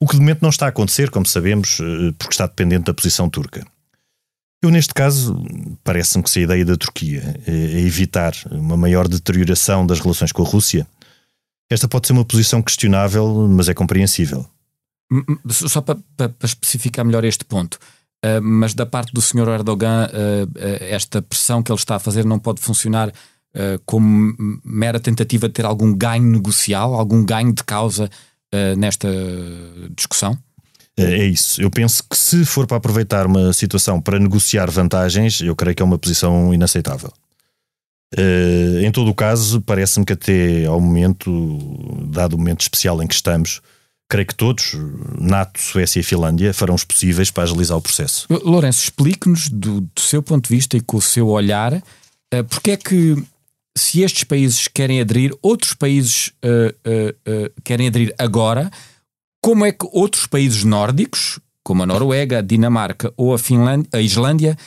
O 0.00 0.06
que 0.06 0.14
de 0.14 0.20
momento 0.20 0.40
não 0.40 0.50
está 0.50 0.66
a 0.66 0.68
acontecer, 0.68 1.10
como 1.10 1.26
sabemos, 1.26 1.78
eh, 1.80 2.12
porque 2.16 2.34
está 2.34 2.46
dependente 2.46 2.84
da 2.84 2.94
posição 2.94 3.28
turca. 3.28 3.66
Eu, 4.60 4.70
neste 4.70 4.92
caso, 4.92 5.40
parece-me 5.84 6.24
que 6.24 6.30
se 6.30 6.40
a 6.40 6.42
ideia 6.42 6.64
da 6.64 6.76
Turquia 6.76 7.40
é 7.46 7.80
evitar 7.80 8.34
uma 8.50 8.76
maior 8.76 9.06
deterioração 9.06 9.86
das 9.86 10.00
relações 10.00 10.32
com 10.32 10.42
a 10.42 10.46
Rússia, 10.46 10.86
esta 11.70 11.86
pode 11.86 12.06
ser 12.06 12.12
uma 12.12 12.24
posição 12.24 12.60
questionável, 12.60 13.46
mas 13.48 13.68
é 13.68 13.74
compreensível. 13.74 14.44
Só 15.48 15.80
para, 15.80 15.98
para, 16.16 16.28
para 16.28 16.46
especificar 16.46 17.04
melhor 17.04 17.24
este 17.24 17.44
ponto, 17.44 17.78
uh, 18.24 18.42
mas 18.42 18.74
da 18.74 18.84
parte 18.84 19.12
do 19.12 19.22
Sr. 19.22 19.48
Erdogan, 19.48 20.06
uh, 20.06 20.44
uh, 20.44 20.50
esta 20.80 21.22
pressão 21.22 21.62
que 21.62 21.70
ele 21.70 21.78
está 21.78 21.96
a 21.96 22.00
fazer 22.00 22.24
não 22.24 22.38
pode 22.38 22.60
funcionar 22.60 23.12
como 23.86 24.36
mera 24.62 25.00
tentativa 25.00 25.48
de 25.48 25.54
ter 25.54 25.64
algum 25.64 25.92
ganho 25.92 26.22
negocial, 26.22 26.94
algum 26.94 27.24
ganho 27.24 27.52
de 27.52 27.64
causa 27.64 28.08
nesta 28.76 29.08
discussão? 29.96 30.38
É 30.98 31.24
isso. 31.26 31.62
Eu 31.62 31.70
penso 31.70 32.02
que 32.02 32.16
se 32.16 32.44
for 32.44 32.66
para 32.66 32.76
aproveitar 32.76 33.26
uma 33.26 33.52
situação 33.52 34.00
para 34.00 34.18
negociar 34.18 34.70
vantagens, 34.70 35.40
eu 35.40 35.54
creio 35.54 35.74
que 35.74 35.82
é 35.82 35.84
uma 35.84 35.98
posição 35.98 36.52
inaceitável. 36.52 37.12
Uh, 38.16 38.80
em 38.80 38.90
todo 38.90 39.10
o 39.10 39.14
caso, 39.14 39.60
parece-me 39.60 40.04
que 40.04 40.14
até 40.14 40.64
ao 40.64 40.80
momento, 40.80 41.58
dado 42.06 42.34
o 42.34 42.38
momento 42.38 42.62
especial 42.62 43.02
em 43.02 43.06
que 43.06 43.14
estamos, 43.14 43.60
creio 44.08 44.26
que 44.26 44.34
todos, 44.34 44.72
NATO, 45.20 45.60
Suécia 45.60 46.00
e 46.00 46.02
Finlândia, 46.02 46.54
farão 46.54 46.74
os 46.74 46.84
possíveis 46.84 47.30
para 47.30 47.44
agilizar 47.44 47.76
o 47.76 47.82
processo. 47.82 48.26
Lourenço, 48.30 48.82
explique-nos 48.82 49.48
do, 49.50 49.82
do, 49.82 50.00
seu 50.00 50.22
ponto 50.22 50.48
de 50.48 50.56
vista 50.56 50.76
e 50.76 50.80
com 50.80 50.96
o 50.96 51.02
seu 51.02 51.28
olhar, 51.28 51.74
uh, 51.74 52.44
porque 52.48 52.70
é 52.70 52.76
que 52.76 53.22
se 53.76 54.00
estes 54.00 54.24
países 54.24 54.66
querem 54.68 55.00
aderir, 55.00 55.32
outros 55.42 55.74
países 55.74 56.32
uh, 56.44 56.70
uh, 56.70 57.52
querem 57.62 57.88
aderir 57.88 58.14
agora, 58.18 58.70
como 59.48 59.64
é 59.64 59.72
que 59.72 59.88
outros 59.92 60.26
países 60.26 60.62
nórdicos, 60.62 61.40
como 61.62 61.82
a 61.82 61.86
Noruega, 61.86 62.40
a 62.40 62.42
Dinamarca 62.42 63.10
ou 63.16 63.32
a, 63.32 63.38
Finlândia, 63.38 63.88
a 63.94 63.98
Islândia, 63.98 64.58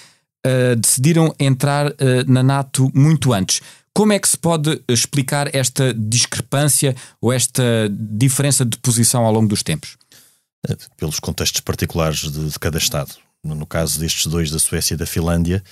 uh, 0.44 0.76
decidiram 0.76 1.36
entrar 1.40 1.92
uh, 1.92 1.94
na 2.26 2.42
NATO 2.42 2.92
muito 2.92 3.32
antes. 3.32 3.62
Como 3.94 4.12
é 4.12 4.18
que 4.18 4.28
se 4.28 4.36
pode 4.36 4.82
explicar 4.88 5.54
esta 5.54 5.94
discrepância 5.94 6.96
ou 7.22 7.32
esta 7.32 7.64
diferença 7.92 8.66
de 8.66 8.76
posição 8.80 9.24
ao 9.24 9.32
longo 9.32 9.48
dos 9.48 9.62
tempos? 9.62 9.98
Eh, 10.68 10.76
pelos 10.98 11.20
contextos 11.20 11.62
particulares 11.62 12.32
de, 12.32 12.50
de 12.50 12.58
cada 12.58 12.80
Estado. 12.80 13.12
No 13.44 13.68
caso 13.68 14.00
destes 14.00 14.26
dois, 14.26 14.50
da 14.50 14.58
Suécia 14.58 14.96
e 14.96 14.98
da 14.98 15.06
Finlândia, 15.06 15.64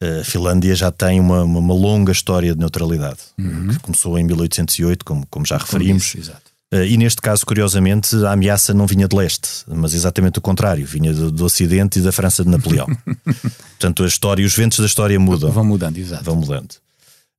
a 0.00 0.24
Finlândia 0.24 0.74
já 0.74 0.90
tem 0.90 1.20
uma, 1.20 1.42
uma 1.42 1.74
longa 1.74 2.10
história 2.10 2.54
de 2.54 2.58
neutralidade, 2.58 3.20
uhum. 3.38 3.68
que 3.68 3.80
começou 3.80 4.18
em 4.18 4.24
1808, 4.24 5.04
como, 5.04 5.26
como 5.26 5.44
já 5.44 5.58
referimos. 5.58 6.12
Como 6.12 6.24
exato. 6.24 6.55
Eh, 6.72 6.88
e 6.88 6.96
neste 6.96 7.20
caso, 7.20 7.46
curiosamente, 7.46 8.14
a 8.24 8.32
ameaça 8.32 8.74
não 8.74 8.86
vinha 8.86 9.06
de 9.06 9.16
leste, 9.16 9.48
mas 9.68 9.94
exatamente 9.94 10.38
o 10.38 10.42
contrário, 10.42 10.86
vinha 10.86 11.12
do, 11.12 11.30
do 11.30 11.44
Ocidente 11.44 11.98
e 11.98 12.02
da 12.02 12.12
França 12.12 12.44
de 12.44 12.50
Napoleão. 12.50 12.86
Portanto, 13.78 14.04
a 14.04 14.06
história, 14.06 14.44
os 14.44 14.54
ventos 14.54 14.78
da 14.78 14.86
história 14.86 15.18
mudam. 15.18 15.50
Vão 15.50 15.64
mudando, 15.64 15.98
exato. 15.98 16.24
Vão 16.24 16.36
mudando. 16.36 16.74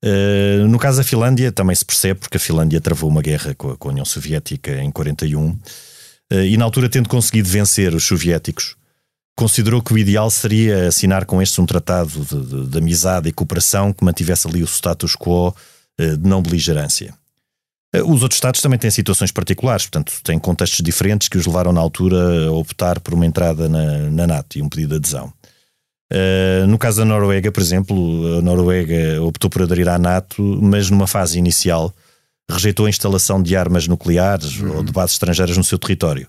Uh, 0.03 0.67
no 0.67 0.77
caso 0.77 0.99
da 0.99 1.03
Finlândia, 1.03 1.51
também 1.51 1.75
se 1.75 1.83
percebe, 1.83 2.19
porque 2.19 2.37
a 2.37 2.39
Finlândia 2.39 2.79
travou 2.79 3.09
uma 3.09 3.21
guerra 3.21 3.55
com 3.55 3.71
a, 3.71 3.77
com 3.77 3.89
a 3.89 3.91
União 3.91 4.05
Soviética 4.05 4.79
em 4.81 4.91
41, 4.91 5.49
uh, 5.49 5.57
e 6.45 6.55
na 6.55 6.65
altura, 6.65 6.87
tendo 6.87 7.09
conseguido 7.09 7.49
vencer 7.49 7.95
os 7.95 8.03
soviéticos, 8.03 8.75
considerou 9.35 9.81
que 9.81 9.93
o 9.93 9.97
ideal 9.97 10.29
seria 10.29 10.87
assinar 10.87 11.25
com 11.25 11.41
estes 11.41 11.57
um 11.57 11.65
tratado 11.65 12.09
de, 12.25 12.45
de, 12.45 12.67
de 12.67 12.77
amizade 12.77 13.27
e 13.27 13.31
cooperação 13.31 13.91
que 13.91 14.05
mantivesse 14.05 14.47
ali 14.47 14.61
o 14.61 14.67
status 14.67 15.15
quo 15.15 15.49
uh, 15.49 16.17
de 16.17 16.29
não 16.29 16.43
beligerância. 16.43 17.13
Eh, 17.97 18.03
os 18.03 18.21
outros 18.21 18.37
Estados 18.37 18.61
também 18.61 18.77
têm 18.77 18.91
situações 18.91 19.31
particulares, 19.31 19.85
portanto, 19.85 20.13
têm 20.23 20.37
contextos 20.37 20.81
diferentes 20.81 21.27
que 21.27 21.37
os 21.37 21.45
levaram 21.45 21.73
na 21.73 21.81
altura 21.81 22.47
a 22.47 22.51
optar 22.51 22.99
por 22.99 23.13
uma 23.13 23.25
entrada 23.25 23.67
na, 23.67 24.09
na 24.09 24.27
NATO 24.27 24.57
e 24.57 24.61
um 24.61 24.69
pedido 24.69 24.91
de 24.91 24.95
adesão. 24.97 25.33
Uh, 26.11 26.65
no 26.67 26.77
caso 26.77 26.99
da 26.99 27.05
Noruega, 27.05 27.51
por 27.51 27.61
exemplo, 27.61 28.37
a 28.37 28.41
Noruega 28.41 29.21
optou 29.21 29.49
por 29.49 29.63
aderir 29.63 29.89
à 29.89 29.97
NATO, 29.97 30.41
mas 30.61 30.89
numa 30.89 31.07
fase 31.07 31.37
inicial 31.37 31.93
rejeitou 32.49 32.85
a 32.85 32.89
instalação 32.89 33.43
de 33.43 33.57
armas 33.57 33.87
nucleares 33.89 34.57
uhum. 34.57 34.77
ou 34.77 34.83
de 34.83 34.91
bases 34.93 35.15
estrangeiras 35.15 35.57
no 35.57 35.65
seu 35.65 35.77
território. 35.77 36.27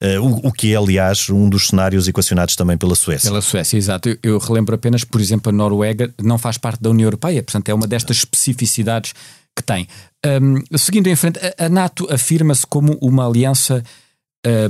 Uh, 0.00 0.20
o, 0.20 0.48
o, 0.48 0.52
que 0.52 0.72
é, 0.72 0.76
aliás, 0.76 1.28
um 1.28 1.48
dos 1.48 1.68
cenários 1.68 2.06
equacionados 2.06 2.54
também 2.54 2.76
pela 2.76 2.94
Suécia. 2.94 3.30
Pela 3.30 3.40
Suécia, 3.40 3.76
exato. 3.76 4.08
Eu, 4.08 4.18
eu 4.22 4.38
relembro 4.38 4.74
apenas, 4.74 5.02
por 5.02 5.20
exemplo, 5.20 5.50
a 5.50 5.52
Noruega 5.52 6.12
não 6.22 6.38
faz 6.38 6.56
parte 6.56 6.80
da 6.80 6.90
União 6.90 7.06
Europeia, 7.06 7.42
portanto, 7.42 7.68
é 7.68 7.74
uma 7.74 7.86
destas 7.86 8.18
especificidades 8.18 9.12
que 9.56 9.62
tem. 9.62 9.88
Um, 10.24 10.62
seguindo 10.76 11.06
em 11.06 11.16
frente, 11.16 11.38
a, 11.58 11.68
NATO 11.68 12.06
afirma-se 12.12 12.66
como 12.66 12.98
uma 13.00 13.26
aliança 13.26 13.82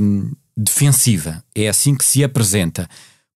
um, 0.01 0.33
defensiva. 0.57 1.43
É 1.55 1.69
assim 1.69 1.95
que 1.95 2.05
se 2.05 2.23
apresenta. 2.23 2.89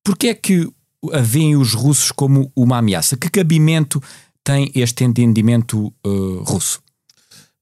Porquê 0.04 0.28
é 0.28 0.34
que 0.34 0.68
a 1.12 1.20
veem 1.20 1.56
os 1.56 1.74
russos 1.74 2.12
como 2.12 2.50
uma 2.54 2.78
ameaça? 2.78 3.16
Que 3.16 3.30
cabimento 3.30 4.02
tem 4.44 4.70
este 4.74 5.04
entendimento 5.04 5.92
uh, 6.06 6.42
russo? 6.44 6.80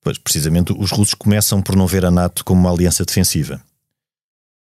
Pois, 0.03 0.19
precisamente, 0.19 0.73
os 0.77 0.91
russos 0.91 1.15
começam 1.15 1.61
por 1.61 1.75
não 1.75 1.87
ver 1.87 2.05
a 2.05 2.11
NATO 2.11 2.45
como 2.45 2.61
uma 2.61 2.71
aliança 2.71 3.05
defensiva. 3.05 3.61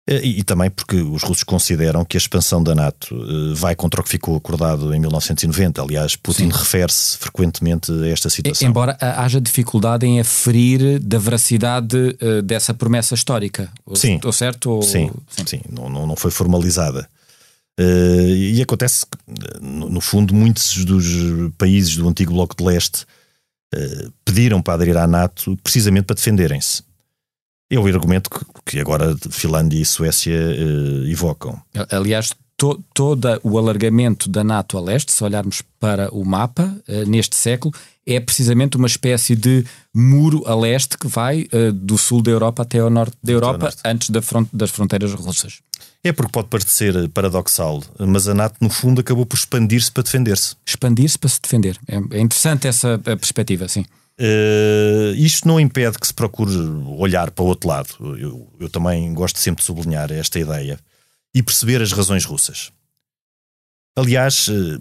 Eh, 0.09 0.21
e, 0.23 0.39
e, 0.39 0.43
também 0.43 0.71
porque 0.71 0.95
os 0.95 1.21
russos 1.21 1.43
consideram 1.43 2.03
que 2.03 2.17
a 2.17 2.19
expansão 2.19 2.63
da 2.63 2.73
NATO 2.73 3.13
uh, 3.13 3.53
vai 3.53 3.75
contra 3.75 4.01
o 4.01 4.03
que 4.03 4.09
ficou 4.09 4.35
acordado 4.35 4.91
em 4.91 4.99
1990. 4.99 5.83
Aliás, 5.83 6.15
Putin 6.15 6.49
refere-se 6.49 7.15
frequentemente 7.19 7.91
a 7.91 8.07
esta 8.07 8.27
situação. 8.27 8.67
Embora 8.67 8.97
haja 8.99 9.39
dificuldade 9.39 10.07
em 10.07 10.19
aferir 10.19 10.97
da 10.99 11.19
veracidade 11.19 11.95
uh, 11.95 12.41
dessa 12.41 12.73
promessa 12.73 13.13
histórica. 13.13 13.71
Sim. 13.93 14.15
Estou 14.15 14.33
certo? 14.33 14.71
Ou... 14.71 14.81
Sim, 14.81 15.11
sim. 15.29 15.43
sim. 15.45 15.61
Não, 15.69 15.87
não, 15.87 16.07
não 16.07 16.15
foi 16.15 16.31
formalizada. 16.31 17.07
Uh, 17.79 18.35
e 18.35 18.61
acontece 18.63 19.05
que, 19.05 19.17
no, 19.61 20.01
fundo, 20.01 20.33
muitos 20.33 20.83
dos 20.85 21.05
países 21.55 21.95
do 21.95 22.09
antigo 22.09 22.33
Bloco 22.33 22.55
de 22.57 22.63
Leste 22.63 23.05
pediram 24.25 24.63
para 24.63 24.73
aderir 24.73 24.97
à 24.97 25.05
NATO 25.05 25.55
precisamente 25.61 26.05
para 26.05 26.15
defenderem-se. 26.15 26.81
É 27.69 27.77
o 27.77 27.85
argumento 27.85 28.31
que, 28.31 28.43
que 28.69 28.79
agora 28.79 29.15
Finlândia 29.31 29.81
e 29.81 29.85
Suécia 29.85 30.37
evocam. 31.07 31.59
Aliás, 31.89 32.31
to, 32.59 32.83
todo 32.93 33.39
o 33.41 33.57
alargamento 33.57 34.29
da 34.29 34.43
NATO 34.43 34.77
a 34.77 34.81
leste, 34.81 35.11
se 35.11 35.23
olharmos 35.23 35.63
para 35.79 36.13
o 36.13 36.23
mapa, 36.23 36.75
uh, 36.87 37.09
neste 37.09 37.35
século, 37.35 37.73
é 38.05 38.19
precisamente 38.19 38.75
uma 38.75 38.87
espécie 38.87 39.35
de 39.35 39.65
muro 39.95 40.43
a 40.45 40.53
leste 40.53 40.97
que 40.97 41.07
vai 41.07 41.47
uh, 41.53 41.71
do 41.71 41.97
sul 41.97 42.21
da 42.21 42.29
Europa 42.29 42.63
até 42.63 42.79
ao 42.79 42.89
norte 42.89 43.15
da 43.23 43.31
Europa, 43.31 43.63
norte. 43.63 43.79
antes 43.85 44.09
da 44.09 44.21
front, 44.21 44.47
das 44.51 44.69
fronteiras 44.69 45.13
russas. 45.13 45.59
É 46.03 46.11
porque 46.11 46.31
pode 46.31 46.47
parecer 46.47 47.09
paradoxal, 47.09 47.83
mas 47.99 48.27
a 48.27 48.33
NATO, 48.33 48.55
no 48.61 48.69
fundo, 48.69 49.01
acabou 49.01 49.25
por 49.25 49.35
expandir-se 49.35 49.91
para 49.91 50.03
defender-se. 50.03 50.55
Expandir-se 50.65 51.17
para 51.17 51.29
se 51.29 51.41
defender. 51.41 51.77
É, 51.87 51.95
é 51.95 52.21
interessante 52.21 52.67
essa 52.67 52.97
perspectiva, 52.99 53.67
sim. 53.67 53.85
Uh, 54.19 55.15
isto 55.15 55.47
não 55.47 55.57
impede 55.57 55.97
que 55.97 56.05
se 56.05 56.13
procure 56.13 56.51
olhar 56.97 57.31
para 57.31 57.43
o 57.43 57.47
outro 57.47 57.69
lado. 57.69 58.17
Eu, 58.17 58.51
eu, 58.59 58.69
também 58.69 59.13
gosto 59.13 59.39
sempre 59.39 59.61
de 59.61 59.65
sublinhar 59.65 60.11
esta 60.11 60.37
ideia 60.37 60.77
e 61.33 61.41
perceber 61.41 61.81
as 61.81 61.93
razões 61.93 62.25
russas. 62.25 62.69
Aliás, 63.95 64.49
uh, 64.49 64.79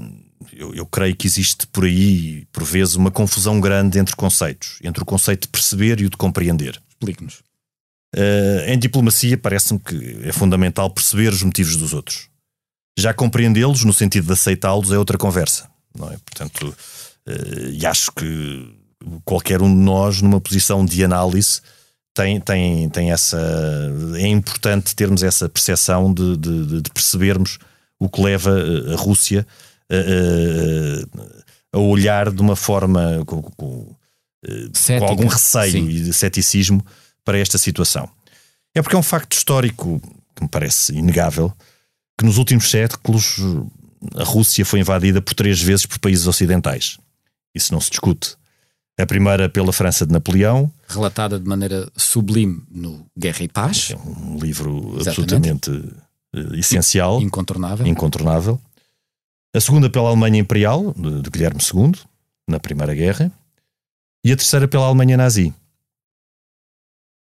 eu, 0.53 0.75
eu, 0.75 0.85
creio 0.87 1.15
que 1.15 1.29
existe 1.29 1.69
por 1.69 1.85
aí, 1.85 2.47
por 2.51 2.65
vezes, 2.65 2.97
uma 2.97 3.13
confusão 3.13 3.61
grande 3.61 4.01
entre 4.01 4.17
conceitos, 4.17 4.81
entre 4.83 5.05
o 5.05 5.07
conceito 5.07 5.43
de 5.43 5.49
perceber 5.49 6.01
e 6.01 6.07
o 6.07 6.11
de 6.11 6.17
compreender. 6.17 6.81
Explique-nos. 6.91 7.35
Uh, 8.17 8.67
em 8.67 8.79
diplomacia, 8.79 9.39
parece-me 9.39 9.79
que 9.79 10.19
é 10.25 10.33
fundamental 10.33 10.91
perceber 10.91 11.33
os 11.33 11.45
motivos 11.45 11.77
dos 11.77 11.93
outros. 11.93 12.29
Já 12.99 13.15
compreendê-los, 13.15 13.85
no 13.85 13.93
sentido 13.93 14.27
de 14.27 14.33
aceitá-los, 14.33 14.91
é 14.91 14.99
outra 14.99 15.17
conversa. 15.17 15.71
Não 15.97 16.11
é? 16.11 16.17
Portanto, 16.25 16.77
uh, 17.29 17.69
e 17.71 17.87
acho 17.87 18.11
que 18.11 18.78
qualquer 19.25 19.63
um 19.63 19.69
de 19.69 19.81
nós, 19.81 20.23
numa 20.23 20.41
posição 20.41 20.85
de 20.85 21.05
análise, 21.05 21.61
tem, 22.15 22.41
tem, 22.41 22.89
tem 22.89 23.13
essa. 23.13 23.39
É 24.17 24.27
importante 24.27 24.95
termos 24.95 25.23
essa 25.23 25.49
percepção 25.49 26.13
de, 26.13 26.37
de, 26.37 26.83
de 26.83 26.91
percebermos 26.91 27.59
o 27.99 28.09
que 28.09 28.21
leva 28.21 28.51
a 28.93 28.97
Rússia 28.97 29.47
a, 29.91 29.95
a, 31.75 31.79
a 31.79 31.81
olhar 31.81 32.31
de 32.31 32.41
uma 32.41 32.57
forma 32.57 33.23
com, 33.27 33.43
com, 33.43 33.53
com 33.59 35.05
algum 35.07 35.27
receio 35.27 35.73
sim. 35.73 35.89
e 35.89 36.13
ceticismo 36.13 36.85
para 37.25 37.39
esta 37.39 37.59
situação. 37.59 38.09
É 38.75 38.83
porque 38.83 38.97
é 38.97 38.99
um 38.99 39.03
facto 39.03 39.33
histórico 39.33 40.01
que 40.35 40.43
me 40.43 40.49
parece 40.49 40.95
inegável 40.95 41.53
que 42.17 42.25
nos 42.25 42.37
últimos 42.37 42.71
séculos 42.71 43.37
a 44.17 44.25
Rússia 44.25 44.65
foi 44.65 44.81
invadida 44.81 45.21
por 45.21 45.35
três 45.35 45.61
vezes 45.61 45.87
por 45.87 45.99
países 45.99 46.27
ocidentais. 46.27 46.99
Isso 47.55 47.73
não 47.73 47.81
se 47.81 47.91
discute. 47.91 48.37
A 48.99 49.07
primeira 49.07 49.49
pela 49.49 49.73
França 49.73 50.05
de 50.05 50.13
Napoleão. 50.13 50.73
Relatada 50.89 51.39
de 51.39 51.49
maneira 51.49 51.89
sublime 51.97 52.61
no 52.69 53.07
Guerra 53.17 53.45
e 53.45 53.49
Paz. 53.49 53.93
É 53.93 53.97
um 53.97 54.39
livro 54.39 54.97
Exatamente. 54.99 55.09
absolutamente 55.09 55.71
uh, 55.71 56.55
essencial. 56.57 57.23
Incontornável. 57.23 57.87
Incontornável. 57.87 58.61
A 59.55 59.61
segunda 59.61 59.89
pela 59.89 60.09
Alemanha 60.09 60.41
Imperial, 60.41 60.93
de, 60.95 61.31
Guilherme 61.31 61.61
II, 61.61 61.93
na 62.49 62.59
Primeira 62.59 62.93
Guerra. 62.93 63.31
E 64.25 64.33
a 64.33 64.37
terceira 64.37 64.67
pela 64.67 64.87
Alemanha 64.87 65.17
Nazi. 65.17 65.55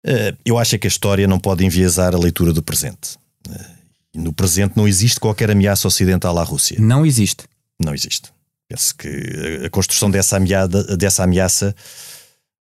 Uh, 0.06 0.36
eu 0.46 0.58
acho 0.58 0.80
que 0.80 0.88
a 0.88 0.90
história 0.90 1.28
não 1.28 1.40
pode 1.40 1.66
enviesar 1.66 2.16
a 2.16 2.18
leitura 2.18 2.54
do 2.54 2.64
presente. 2.64 3.18
Uh, 3.48 3.80
no 4.16 4.32
presente 4.32 4.78
não 4.78 4.88
existe 4.88 5.20
qualquer 5.20 5.52
ameaça 5.52 5.90
ocidental 5.90 6.38
à 6.40 6.44
Rússia. 6.44 6.78
Não 6.80 7.06
existe. 7.06 7.44
Não 7.78 7.94
existe. 7.94 8.32
Penso 8.70 8.96
que 8.96 9.62
a 9.66 9.70
construção 9.70 10.12
dessa 10.12 10.38
ameaça, 10.38 10.96
dessa 10.96 11.24
ameaça 11.24 11.76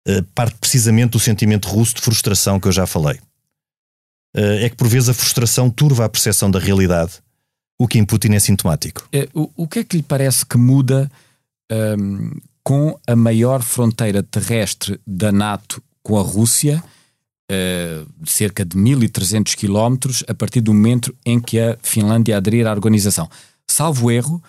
uh, 0.08 0.24
parte 0.34 0.56
precisamente 0.56 1.12
do 1.12 1.20
sentimento 1.20 1.68
russo 1.68 1.96
de 1.96 2.02
frustração 2.02 2.62
que 2.62 2.68
eu 2.68 2.72
já 2.72 2.88
falei. 2.88 3.20
Uh, 4.36 4.64
é 4.64 4.70
que 4.70 4.78
por 4.78 4.88
vezes 4.88 5.10
a 5.10 5.14
frustração 5.14 5.70
turva 5.70 6.06
a 6.06 6.10
percepção 6.10 6.50
da 6.50 6.60
realidade, 6.60 7.14
o 7.78 7.88
que 7.88 8.00
em 8.00 8.06
Putin 8.06 8.34
é 8.34 8.40
sintomático. 8.40 9.08
É, 9.12 9.28
o, 9.34 9.52
o, 9.56 9.68
que 9.68 9.80
é 9.80 9.84
que 9.84 9.98
lhe 9.98 10.04
parece 10.04 10.46
que 10.46 10.58
muda 10.58 11.12
um, 11.70 12.32
com 12.64 12.98
a 13.06 13.16
maior 13.16 13.62
fronteira 13.62 14.24
terrestre 14.24 15.00
da 15.06 15.32
NATO 15.32 15.84
com 16.02 16.18
a 16.18 16.22
Rússia, 16.22 16.82
uh, 17.52 18.26
cerca 18.26 18.64
de 18.64 18.78
1.300 18.78 19.56
quilómetros, 19.56 20.24
a 20.26 20.34
partir 20.34 20.62
do 20.62 20.74
momento 20.74 21.14
em 21.26 21.38
que 21.38 21.60
a 21.60 21.78
Finlândia 21.82 22.38
aderir 22.38 22.66
à 22.66 22.72
organização? 22.72 23.30
Salvo 23.68 24.10
erro, 24.10 24.42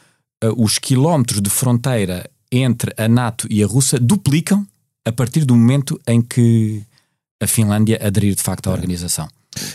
os 0.57 0.79
quilómetros 0.79 1.41
de 1.41 1.51
fronteira 1.51 2.29
entre 2.51 2.93
a 2.97 3.09
NATO 3.09 3.47
e 3.51 3.63
a 3.63 3.67
Rússia 3.67 3.99
duplicam 3.99 4.67
a 5.05 5.13
partir 5.13 5.45
do 5.45 5.55
momento 5.55 6.01
em 6.07 6.21
que 6.21 6.83
a 7.41 7.47
Finlândia 7.47 7.99
aderir 8.03 8.35
de 8.35 8.43
facto 8.43 8.69
à 8.69 8.73
organização. 8.73 9.29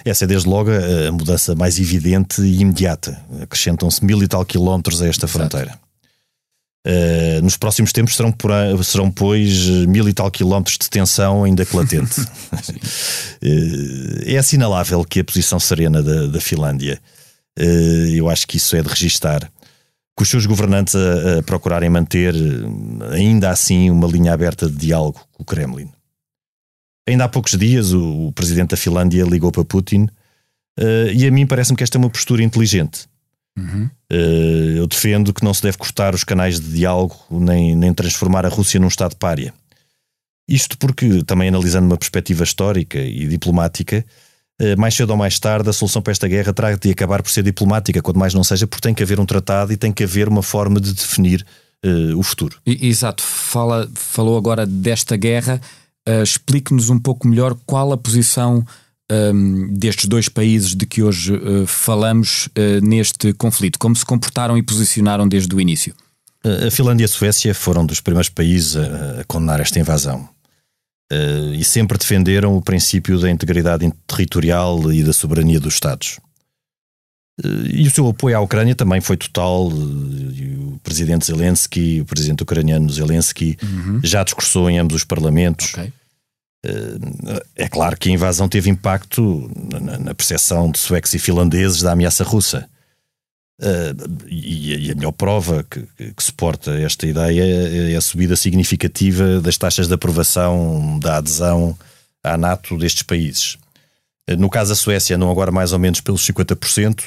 Essa 0.05 0.25
é 0.25 0.27
desde 0.27 0.47
logo 0.47 0.69
a 0.71 1.11
mudança 1.11 1.55
mais 1.55 1.79
evidente 1.79 2.41
e 2.41 2.61
imediata. 2.61 3.19
Acrescentam-se 3.41 4.03
mil 4.03 4.21
e 4.21 4.27
tal 4.27 4.45
quilómetros 4.45 5.01
a 5.01 5.07
esta 5.07 5.25
Exato. 5.25 5.39
fronteira. 5.39 5.79
Uh, 6.85 7.41
nos 7.41 7.55
próximos 7.55 7.93
tempos 7.93 8.13
serão, 8.15 8.29
por, 8.29 8.51
serão, 8.83 9.09
pois, 9.09 9.67
mil 9.87 10.07
e 10.09 10.13
tal 10.13 10.29
quilómetros 10.29 10.77
de 10.77 10.89
tensão 10.89 11.45
ainda 11.45 11.65
que 11.65 11.75
latente. 11.75 12.19
uh, 12.21 12.25
é 14.25 14.37
assinalável 14.37 15.03
que 15.05 15.21
a 15.21 15.23
posição 15.23 15.59
serena 15.59 16.03
da, 16.03 16.27
da 16.27 16.41
Finlândia, 16.41 17.01
uh, 17.57 17.63
eu 18.13 18.29
acho 18.29 18.45
que 18.45 18.57
isso 18.57 18.75
é 18.75 18.81
de 18.81 18.89
registar 18.89 19.49
com 20.15 20.23
os 20.23 20.29
seus 20.29 20.45
governantes 20.45 20.95
a, 20.95 21.39
a, 21.39 21.43
procurarem 21.43 21.89
manter, 21.89 22.33
ainda 23.11 23.49
assim, 23.49 23.89
uma 23.89 24.07
linha 24.07 24.33
aberta 24.33 24.69
de 24.69 24.75
diálogo 24.75 25.25
com 25.31 25.43
o 25.43 25.45
Kremlin. 25.45 25.89
Ainda 27.07 27.25
há 27.25 27.29
poucos 27.29 27.57
dias, 27.57 27.91
o, 27.93 28.27
o 28.27 28.31
presidente 28.31 28.69
da 28.69 28.77
Finlândia 28.77 29.23
ligou 29.23 29.51
para 29.51 29.65
Putin 29.65 30.07
uh, 30.79 31.11
e 31.13 31.25
a 31.27 31.31
mim 31.31 31.45
parece-me 31.45 31.77
que 31.77 31.83
esta 31.83 31.97
é 31.97 31.99
uma 31.99 32.09
postura 32.09 32.43
inteligente. 32.43 33.07
Uhum. 33.57 33.89
Uh, 34.11 34.77
eu 34.77 34.87
defendo 34.87 35.33
que 35.33 35.43
não 35.43 35.53
se 35.53 35.61
deve 35.61 35.77
cortar 35.77 36.15
os 36.15 36.23
canais 36.23 36.59
de 36.59 36.71
diálogo 36.71 37.15
nem, 37.29 37.75
nem 37.75 37.93
transformar 37.93 38.45
a 38.45 38.49
Rússia 38.49 38.79
num 38.79 38.87
Estado 38.87 39.15
pária. 39.15 39.53
Isto 40.47 40.77
porque, 40.77 41.23
também 41.23 41.49
analisando 41.49 41.87
uma 41.87 41.97
perspectiva 41.97 42.43
histórica 42.43 42.99
e 42.99 43.27
diplomática, 43.27 44.05
mais 44.77 44.93
cedo 44.93 45.09
ou 45.09 45.17
mais 45.17 45.39
tarde, 45.39 45.69
a 45.69 45.73
solução 45.73 46.01
para 46.01 46.11
esta 46.11 46.27
guerra 46.27 46.53
terá 46.53 46.75
de 46.75 46.91
acabar 46.91 47.21
por 47.21 47.31
ser 47.31 47.43
diplomática, 47.43 48.01
quando 48.01 48.17
mais 48.17 48.33
não 48.33 48.43
seja, 48.43 48.67
porque 48.67 48.81
tem 48.81 48.93
que 48.93 49.03
haver 49.03 49.19
um 49.19 49.25
tratado 49.25 49.73
e 49.73 49.77
tem 49.77 49.91
que 49.91 50.03
haver 50.03 50.27
uma 50.29 50.43
forma 50.43 50.79
de 50.79 50.93
definir 50.93 51.45
uh, 51.83 52.17
o 52.17 52.23
futuro. 52.23 52.57
Exato. 52.65 53.21
Fala, 53.23 53.89
falou 53.93 54.37
agora 54.37 54.65
desta 54.65 55.15
guerra. 55.17 55.61
Uh, 56.07 56.23
Explique-nos 56.23 56.89
um 56.89 56.99
pouco 56.99 57.27
melhor 57.27 57.55
qual 57.65 57.91
a 57.91 57.97
posição 57.97 58.65
um, 59.11 59.15
ehm, 59.15 59.73
destes 59.73 60.05
dois 60.05 60.29
países 60.29 60.75
de 60.75 60.85
que 60.85 61.03
hoje 61.03 61.33
uh, 61.33 61.67
falamos 61.67 62.49
neste 62.81 63.33
conflito. 63.33 63.77
Como 63.77 63.95
se 63.95 64.05
comportaram 64.05 64.57
e 64.57 64.63
posicionaram 64.63 65.27
desde 65.27 65.53
o 65.53 65.61
início? 65.61 65.93
A 66.67 66.69
Finlândia 66.69 67.03
e 67.03 67.05
a 67.05 67.07
Suécia 67.07 67.53
foram 67.55 67.85
dos 67.85 68.01
primeiros 68.01 68.27
países 68.27 68.75
a, 68.75 69.21
a 69.21 69.23
condenar 69.23 69.61
esta 69.61 69.79
invasão. 69.79 70.27
Uh, 71.13 71.53
e 71.53 71.63
sempre 71.63 71.97
defenderam 71.97 72.55
o 72.55 72.61
princípio 72.61 73.19
da 73.19 73.29
integridade 73.29 73.91
territorial 74.07 74.91
e 74.91 75.03
da 75.03 75.13
soberania 75.13 75.59
dos 75.59 75.75
Estados. 75.75 76.17
Uh, 77.43 77.67
e 77.71 77.87
o 77.87 77.91
seu 77.91 78.07
apoio 78.07 78.37
à 78.37 78.39
Ucrânia 78.39 78.73
também 78.73 78.99
foi 78.99 79.17
total. 79.17 79.67
Uh, 79.67 80.73
o 80.73 80.79
presidente 80.79 81.25
Zelensky, 81.25 82.01
o 82.01 82.05
presidente 82.05 82.41
ucraniano 82.41 82.89
Zelensky, 82.89 83.57
uhum. 83.61 83.99
já 84.03 84.23
discursou 84.23 84.69
em 84.69 84.79
ambos 84.79 84.97
os 84.97 85.03
parlamentos. 85.03 85.73
Okay. 85.73 85.93
é 87.55 87.69
claro 87.69 87.95
que 87.95 88.09
a 88.09 88.11
invasão 88.11 88.49
teve 88.49 88.69
impacto 88.69 89.51
na, 89.71 89.99
na 89.99 90.13
percepção 90.15 90.71
de 90.71 90.79
suecos 90.79 91.13
e 91.13 91.19
finlandeses 91.19 91.81
da 91.81 91.91
ameaça 91.91 92.23
russa. 92.23 92.67
Uh, 93.59 94.27
e, 94.27 94.87
e, 94.87 94.91
a 94.91 94.95
melhor 94.95 95.11
prova 95.11 95.63
que, 95.63 95.81
que, 95.97 96.23
suporta 96.23 96.71
esta 96.79 97.05
ideia 97.05 97.43
é 97.93 97.95
a 97.95 98.01
subida 98.01 98.35
significativa 98.35 99.39
das 99.39 99.57
taxas 99.57 99.87
de 99.87 99.93
aprovação 99.93 100.97
da 100.99 101.17
adesão 101.17 101.77
à 102.23 102.35
NATO 102.35 102.75
destes 102.77 103.03
países. 103.03 103.57
Uh, 104.29 104.35
no 104.37 104.49
caso 104.49 104.69
da 104.69 104.75
Suécia, 104.75 105.17
não 105.17 105.29
agora 105.29 105.51
mais 105.51 105.71
ou 105.71 105.79
menos 105.79 106.01
pelos 106.01 106.25
50%, 106.25 107.03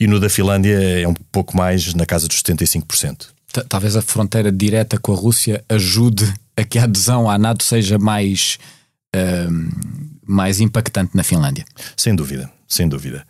e 0.00 0.06
no 0.06 0.18
da 0.18 0.28
Finlândia 0.28 0.76
é 1.00 1.06
um 1.06 1.14
pouco 1.14 1.56
mais, 1.56 1.94
na 1.94 2.06
casa 2.06 2.26
dos 2.26 2.42
75%. 2.42 3.28
Talvez 3.68 3.94
a 3.94 4.02
fronteira 4.02 4.50
direta 4.50 4.98
com 4.98 5.12
a 5.12 5.16
Rússia 5.16 5.62
ajude 5.68 6.32
a 6.56 6.64
que 6.64 6.78
a 6.78 6.84
adesão 6.84 7.28
à 7.28 7.38
NATO 7.38 7.62
seja 7.62 7.98
mais, 7.98 8.58
uh, 9.14 10.20
mais 10.26 10.58
impactante 10.58 11.14
na 11.14 11.22
Finlândia. 11.22 11.64
Sem 11.96 12.16
dúvida, 12.16 12.50
sem 12.66 12.88
dúvida. 12.88 13.24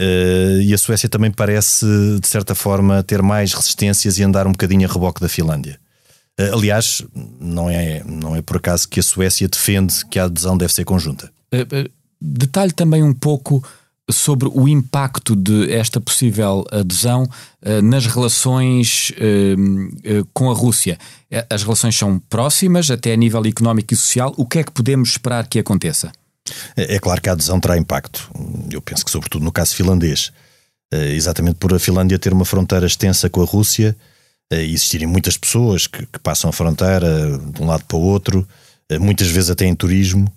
Uh, 0.00 0.60
e 0.60 0.74
a 0.74 0.78
Suécia 0.78 1.08
também 1.08 1.30
parece, 1.30 1.86
de 2.20 2.26
certa 2.26 2.54
forma, 2.54 3.02
ter 3.02 3.22
mais 3.22 3.52
resistências 3.52 4.18
e 4.18 4.24
andar 4.24 4.46
um 4.46 4.52
bocadinho 4.52 4.88
a 4.88 4.92
reboque 4.92 5.20
da 5.20 5.28
Finlândia. 5.28 5.78
Uh, 6.38 6.54
aliás, 6.54 7.02
não 7.40 7.70
é, 7.70 8.02
não 8.04 8.34
é 8.34 8.42
por 8.42 8.56
acaso 8.56 8.88
que 8.88 8.98
a 8.98 9.02
Suécia 9.02 9.48
defende 9.48 10.04
que 10.06 10.18
a 10.18 10.24
adesão 10.24 10.56
deve 10.56 10.72
ser 10.72 10.84
conjunta. 10.84 11.30
Uh, 11.52 11.88
detalhe 12.20 12.72
também 12.72 13.02
um 13.04 13.14
pouco 13.14 13.64
sobre 14.10 14.48
o 14.52 14.68
impacto 14.68 15.34
de 15.36 15.72
esta 15.72 15.98
possível 15.98 16.62
adesão 16.70 17.26
nas 17.82 18.04
relações 18.04 19.10
com 20.34 20.50
a 20.50 20.54
Rússia. 20.54 20.98
As 21.48 21.62
relações 21.62 21.96
são 21.96 22.18
próximas, 22.28 22.90
até 22.90 23.14
a 23.14 23.16
nível 23.16 23.42
económico 23.46 23.94
e 23.94 23.96
social. 23.96 24.34
O 24.36 24.44
que 24.44 24.58
é 24.58 24.62
que 24.62 24.72
podemos 24.72 25.08
esperar 25.08 25.46
que 25.46 25.58
aconteça? 25.58 26.12
É, 26.76 26.96
é 26.96 26.98
claro 26.98 27.20
que 27.20 27.28
a 27.28 27.32
adesão 27.32 27.60
terá 27.60 27.76
impacto. 27.76 28.30
Eu 28.70 28.82
penso 28.82 29.04
que, 29.04 29.10
sobretudo 29.10 29.44
no 29.44 29.52
caso 29.52 29.74
finlandês, 29.74 30.32
eh, 30.94 31.12
exatamente 31.14 31.56
por 31.56 31.74
a 31.74 31.78
Finlândia 31.78 32.18
ter 32.18 32.32
uma 32.32 32.44
fronteira 32.44 32.86
extensa 32.86 33.28
com 33.28 33.42
a 33.42 33.44
Rússia 33.44 33.96
e 34.52 34.54
eh, 34.54 34.64
existirem 34.64 35.08
muitas 35.08 35.36
pessoas 35.36 35.88
que, 35.88 36.06
que, 36.06 36.18
passam 36.20 36.48
a 36.48 36.52
fronteira 36.52 37.38
de 37.38 37.60
um 37.60 37.66
lado 37.66 37.84
para 37.84 37.96
o 37.96 38.00
outro, 38.00 38.46
eh, 38.88 38.98
muitas 38.98 39.26
vezes 39.28 39.50
até 39.50 39.64
em 39.66 39.74
turismo. 39.74 40.32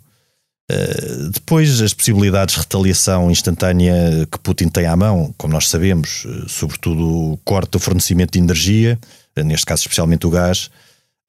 Depois, 1.32 1.80
as 1.80 1.93
possibilidades 1.93 2.56
de 2.56 2.60
retaliação 2.60 3.32
instantânea 3.32 4.28
que 4.30 4.38
Putin 4.38 4.67
tem 4.67 4.86
à 4.86 4.98
mão, 4.98 5.34
como 5.38 5.54
nós 5.54 5.70
sabemos, 5.70 6.28
sobretudo 6.50 7.32
o 7.32 7.38
corte 7.38 7.72
do 7.72 7.80
fornecimento 7.80 8.34
de 8.34 8.39
energia, 8.39 9.00
neste 9.46 9.65
caso 9.65 9.84
especialmente 9.84 10.28
o 10.28 10.30
gás, 10.30 10.70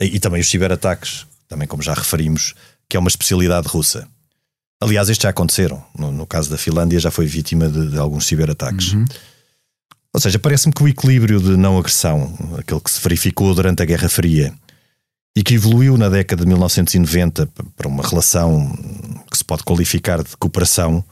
e 0.01 0.19
também 0.19 0.41
os 0.41 0.51
ciberataques, 0.51 1.25
também 1.47 1.69
como 1.69 1.85
já 1.85 1.95
referimos, 1.95 2.53
que 2.88 2.97
é 2.97 3.01
uma 3.01 3.09
especialidade 3.09 3.69
russa. 3.69 4.09
Aliás, 4.81 5.09
estes 5.09 5.23
já 5.23 5.31
aconteceram. 5.31 5.83
No, 5.97 6.12
no 6.12 6.27
caso 6.27 6.51
da 6.51 6.57
Finlândia, 6.57 7.01
já 7.01 7.11
foi 7.11 7.27
vítima 7.27 7.69
de, 7.69 7.91
de 7.91 7.99
alguns 7.99 8.27
ciberataques. 8.27 8.93
Uhum. 8.93 9.05
Ou 10.12 10.21
seja, 10.21 10.38
parece-me 10.38 10.73
que 10.73 10.83
o 10.83 10.88
equilíbrio 10.88 11.41
de 11.41 11.57
não 11.57 11.79
agressão, 11.79 12.33
aquele 12.59 12.81
que 12.81 12.91
se 12.91 13.01
verificou 13.01 13.55
durante 13.55 13.83
a 13.83 13.87
Guerra 13.87 14.09
Fria, 14.09 14.55
e 15.37 15.43
que 15.43 15.55
evoluiu 15.55 15.97
na 15.97 16.09
década 16.09 16.43
de 16.43 16.49
1990 16.49 17.49
para 17.77 17.87
uma 17.87 18.03
relação 18.03 18.77
que 19.31 19.38
se 19.38 19.45
pode 19.45 19.62
qualificar 19.62 20.23
de 20.23 20.37
cooperação, 20.37 21.05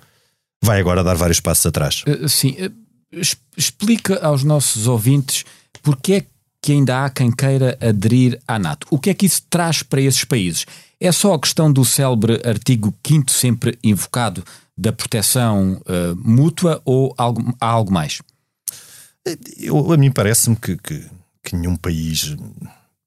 vai 0.62 0.80
agora 0.80 1.04
dar 1.04 1.14
vários 1.14 1.38
passos 1.38 1.66
atrás. 1.66 2.02
Uh, 2.06 2.28
sim, 2.28 2.56
uh, 2.60 3.20
explica 3.56 4.18
aos 4.26 4.42
nossos 4.42 4.88
ouvintes 4.88 5.44
porque 5.82 6.12
é 6.14 6.20
que 6.22 6.28
ainda 6.72 7.04
há 7.04 7.10
quem 7.10 7.30
queira 7.30 7.76
aderir 7.80 8.40
à 8.46 8.58
NATO. 8.58 8.86
O 8.90 8.98
que 8.98 9.10
é 9.10 9.14
que 9.14 9.26
isso 9.26 9.42
traz 9.48 9.82
para 9.82 10.00
esses 10.00 10.24
países? 10.24 10.66
É 11.00 11.12
só 11.12 11.34
a 11.34 11.40
questão 11.40 11.72
do 11.72 11.84
célebre 11.84 12.40
artigo 12.44 12.94
5 13.06 13.30
sempre 13.30 13.78
invocado 13.84 14.42
da 14.76 14.92
proteção 14.92 15.80
uh, 15.82 16.16
mútua 16.16 16.80
ou 16.84 17.14
algo, 17.16 17.54
há 17.60 17.66
algo 17.66 17.92
mais? 17.92 18.20
Eu, 19.58 19.92
a 19.92 19.96
mim 19.96 20.10
parece-me 20.10 20.56
que, 20.56 20.76
que, 20.76 21.04
que, 21.42 21.56
nenhum 21.56 21.76
país 21.76 22.36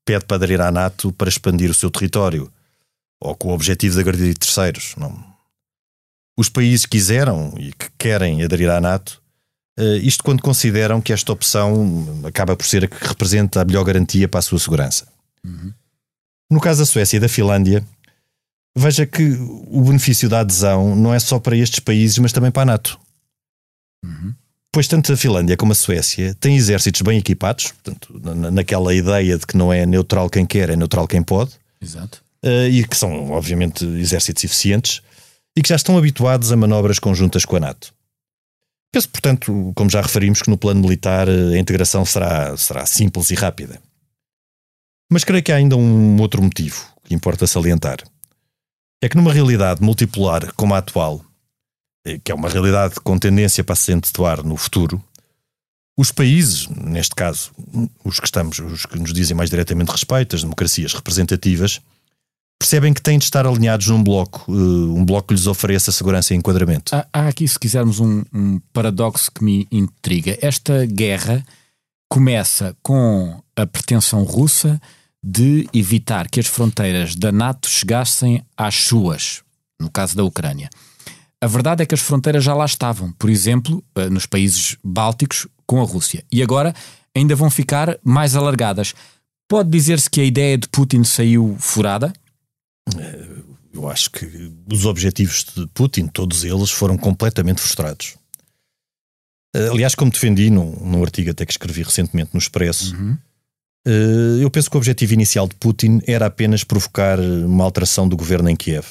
pede 0.04 0.26
para 0.26 0.36
aderir 0.36 0.60
à 0.60 0.72
NATO 0.72 1.12
para 1.14 1.30
expandir 1.30 1.70
o 1.70 1.74
seu 1.74 1.90
território 1.90 2.52
ou 3.22 3.36
com 3.36 3.50
o 3.50 3.54
objetivo 3.54 3.96
de 3.96 4.02
agredir 4.02 4.38
terceiros. 4.38 4.96
Não. 4.98 5.24
Os 6.38 6.50
países 6.50 6.86
quiseram 6.86 7.54
e 7.58 7.72
que 7.74 7.90
querem 7.98 8.44
aderir 8.44 8.70
à 8.70 8.82
NATO, 8.82 9.22
isto 10.02 10.24
quando 10.24 10.42
consideram 10.42 11.02
que 11.02 11.14
esta 11.14 11.32
opção 11.32 12.22
acaba 12.24 12.56
por 12.56 12.66
ser 12.66 12.86
a 12.86 12.88
que 12.88 13.08
representa 13.08 13.62
a 13.62 13.66
melhor 13.66 13.84
garantia 13.84 14.28
para 14.28 14.40
a 14.40 14.44
sua 14.44 14.60
segurança. 14.60 15.08
Uhum. 15.46 15.74
No 16.52 16.60
caso 16.60 16.80
da 16.80 16.86
Suécia 16.86 17.18
e 17.18 17.20
da 17.20 17.30
Finlândia, 17.30 17.86
veja 18.76 19.06
que 19.06 19.38
o 19.68 19.84
benefício 19.84 20.28
da 20.28 20.40
adesão 20.40 20.96
não 20.96 21.14
é 21.14 21.20
só 21.20 21.40
para 21.40 21.56
estes 21.56 21.80
países, 21.80 22.18
mas 22.18 22.32
também 22.32 22.52
para 22.52 22.64
a 22.64 22.66
NATO. 22.66 23.00
Uhum. 24.04 24.34
Pois 24.72 24.88
tanto 24.88 25.12
a 25.12 25.18
Finlândia 25.18 25.58
como 25.58 25.72
a 25.72 25.76
Suécia 25.76 26.36
têm 26.36 26.56
exércitos 26.56 27.02
bem 27.02 27.18
equipados, 27.18 27.72
portanto, 27.72 28.20
naquela 28.52 28.94
ideia 28.94 29.38
de 29.38 29.46
que 29.46 29.58
não 29.58 29.74
é 29.74 29.86
neutral 29.86 30.30
quem 30.30 30.46
quer, 30.46 30.70
é 30.70 30.76
neutral 30.76 31.08
quem 31.08 31.24
pode. 31.24 31.52
Exato. 31.82 32.22
Uh, 32.44 32.70
e 32.70 32.88
que 32.88 32.96
são, 32.96 33.32
obviamente, 33.32 33.84
exércitos 33.84 34.44
eficientes 34.44 35.02
e 35.56 35.62
que 35.62 35.70
já 35.70 35.76
estão 35.76 35.98
habituados 35.98 36.52
a 36.52 36.56
manobras 36.56 37.00
conjuntas 37.00 37.46
com 37.46 37.58
a 37.58 37.60
NATO. 37.60 37.94
Penso, 38.92 39.10
portanto, 39.10 39.72
como 39.76 39.90
já 39.90 40.02
referimos, 40.02 40.42
que 40.42 40.50
no 40.50 40.58
plano 40.58 40.82
militar 40.82 41.30
a 41.30 41.58
integração 41.58 42.04
será, 42.06 42.56
será 42.58 42.86
simples 42.86 43.30
e 43.30 43.36
rápida. 43.36 43.82
Mas 45.12 45.24
creio 45.24 45.44
que 45.44 45.52
há 45.52 45.56
ainda 45.56 45.76
um 45.76 46.20
outro 46.20 46.42
motivo 46.42 46.86
que 47.04 47.14
importa 47.14 47.48
salientar. 47.48 47.98
É 49.02 49.08
que 49.08 49.16
numa 49.16 49.34
realidade 49.34 49.82
multipolar 49.82 50.54
como 50.54 50.74
a 50.74 50.80
atual, 50.80 51.24
eh, 52.06 52.20
que 52.24 52.32
é 52.32 52.36
uma 52.36 52.50
realidade 52.50 52.96
com 53.02 53.18
tendência 53.18 53.64
para 53.64 53.76
se 53.76 53.92
acentuar 53.92 54.44
no 54.44 54.58
futuro, 54.58 55.04
os 55.98 56.12
países, 56.12 56.68
neste 56.68 57.14
caso, 57.14 57.52
os 58.04 58.20
que 58.20 58.26
estamos, 58.26 58.58
os 58.60 58.86
que 58.86 58.98
nos 58.98 59.12
dizem 59.12 59.36
mais 59.36 59.50
diretamente 59.50 59.92
respeito, 59.92 60.36
as 60.36 60.44
democracias 60.44 60.94
representativas, 60.94 61.82
percebem 62.60 62.94
que 62.94 63.02
têm 63.02 63.18
de 63.18 63.24
estar 63.24 63.48
alinhados 63.48 63.88
num 63.88 64.04
bloco, 64.04 64.44
eh, 64.50 64.54
um 64.54 65.06
bloco 65.06 65.30
que 65.30 65.34
lhes 65.34 65.48
ofereça 65.48 65.92
segurança 65.94 66.34
e 66.34 66.38
enquadramento. 66.38 66.94
Há, 66.94 67.08
há 67.14 67.28
aqui, 67.30 67.48
se 67.48 67.58
quisermos, 67.58 68.02
um, 68.02 68.24
um 68.34 68.60
paradoxo 68.74 69.32
que 69.32 69.44
me 69.44 69.66
intriga. 69.72 70.38
Esta 70.42 70.86
guerra 70.86 71.46
começa 72.10 72.76
com 72.84 73.42
a 73.56 73.66
pretensão 73.66 74.24
russa 74.24 74.80
de 75.24 75.70
evitar 75.74 76.30
que 76.30 76.40
as 76.40 76.48
fronteiras 76.48 77.16
da 77.16 77.32
NATO 77.32 77.70
chegassem 77.70 78.44
às 78.58 78.76
suas, 78.76 79.42
no 79.80 79.90
caso 79.90 80.16
da 80.16 80.24
Ucrânia. 80.24 80.70
A 81.42 81.48
verdade 81.48 81.84
é 81.84 81.86
que 81.86 81.96
as 81.96 82.02
fronteiras 82.02 82.44
já 82.44 82.54
lá 82.54 82.66
estavam, 82.66 83.14
por 83.14 83.30
exemplo, 83.30 83.82
eh, 83.96 84.10
nos 84.10 84.26
países 84.26 84.76
bálticos 84.84 85.48
com 85.66 85.82
a 85.82 85.86
Rússia, 85.86 86.26
e 86.30 86.44
agora 86.44 86.74
ainda 87.16 87.36
vão 87.36 87.50
ficar 87.50 87.98
mais 88.04 88.36
alargadas. 88.36 88.94
Pode 89.48 89.70
dizer-se 89.70 90.10
que 90.10 90.20
a 90.20 90.26
ideia 90.26 90.58
de 90.58 90.68
Putin 90.68 91.04
saiu 91.06 91.56
furada? 91.58 92.12
Eh, 92.98 93.44
eu 93.74 93.90
acho 93.90 94.10
que 94.12 94.52
os 94.72 94.86
objetivos 94.86 95.46
de 95.56 95.68
Putin, 95.68 96.08
todos 96.08 96.44
eles, 96.44 96.72
foram 96.72 96.98
completamente 96.98 97.62
frustrados. 97.62 98.16
Eh, 99.56 99.68
aliás, 99.70 99.96
como 99.96 100.12
defendi 100.12 100.50
num, 100.50 100.72
num 100.72 101.04
artigo 101.04 101.32
até 101.32 101.46
que 101.46 101.52
escrevi 101.52 101.84
recentemente 101.84 102.32
no 102.34 102.40
Expresso, 102.40 102.96
uhum. 102.96 103.18
Eh, 103.86 104.44
eu 104.44 104.52
penso 104.52 104.70
que 104.70 104.76
o 104.76 104.78
objetivo 104.78 105.14
inicial 105.14 105.48
de 105.48 105.56
Putin 105.56 106.02
era 106.06 106.26
apenas 106.26 106.64
provocar 106.64 107.20
uma 107.20 107.64
alteração 107.64 108.08
do 108.08 108.18
governo 108.18 108.50
em 108.50 108.56
Kiev. 108.56 108.86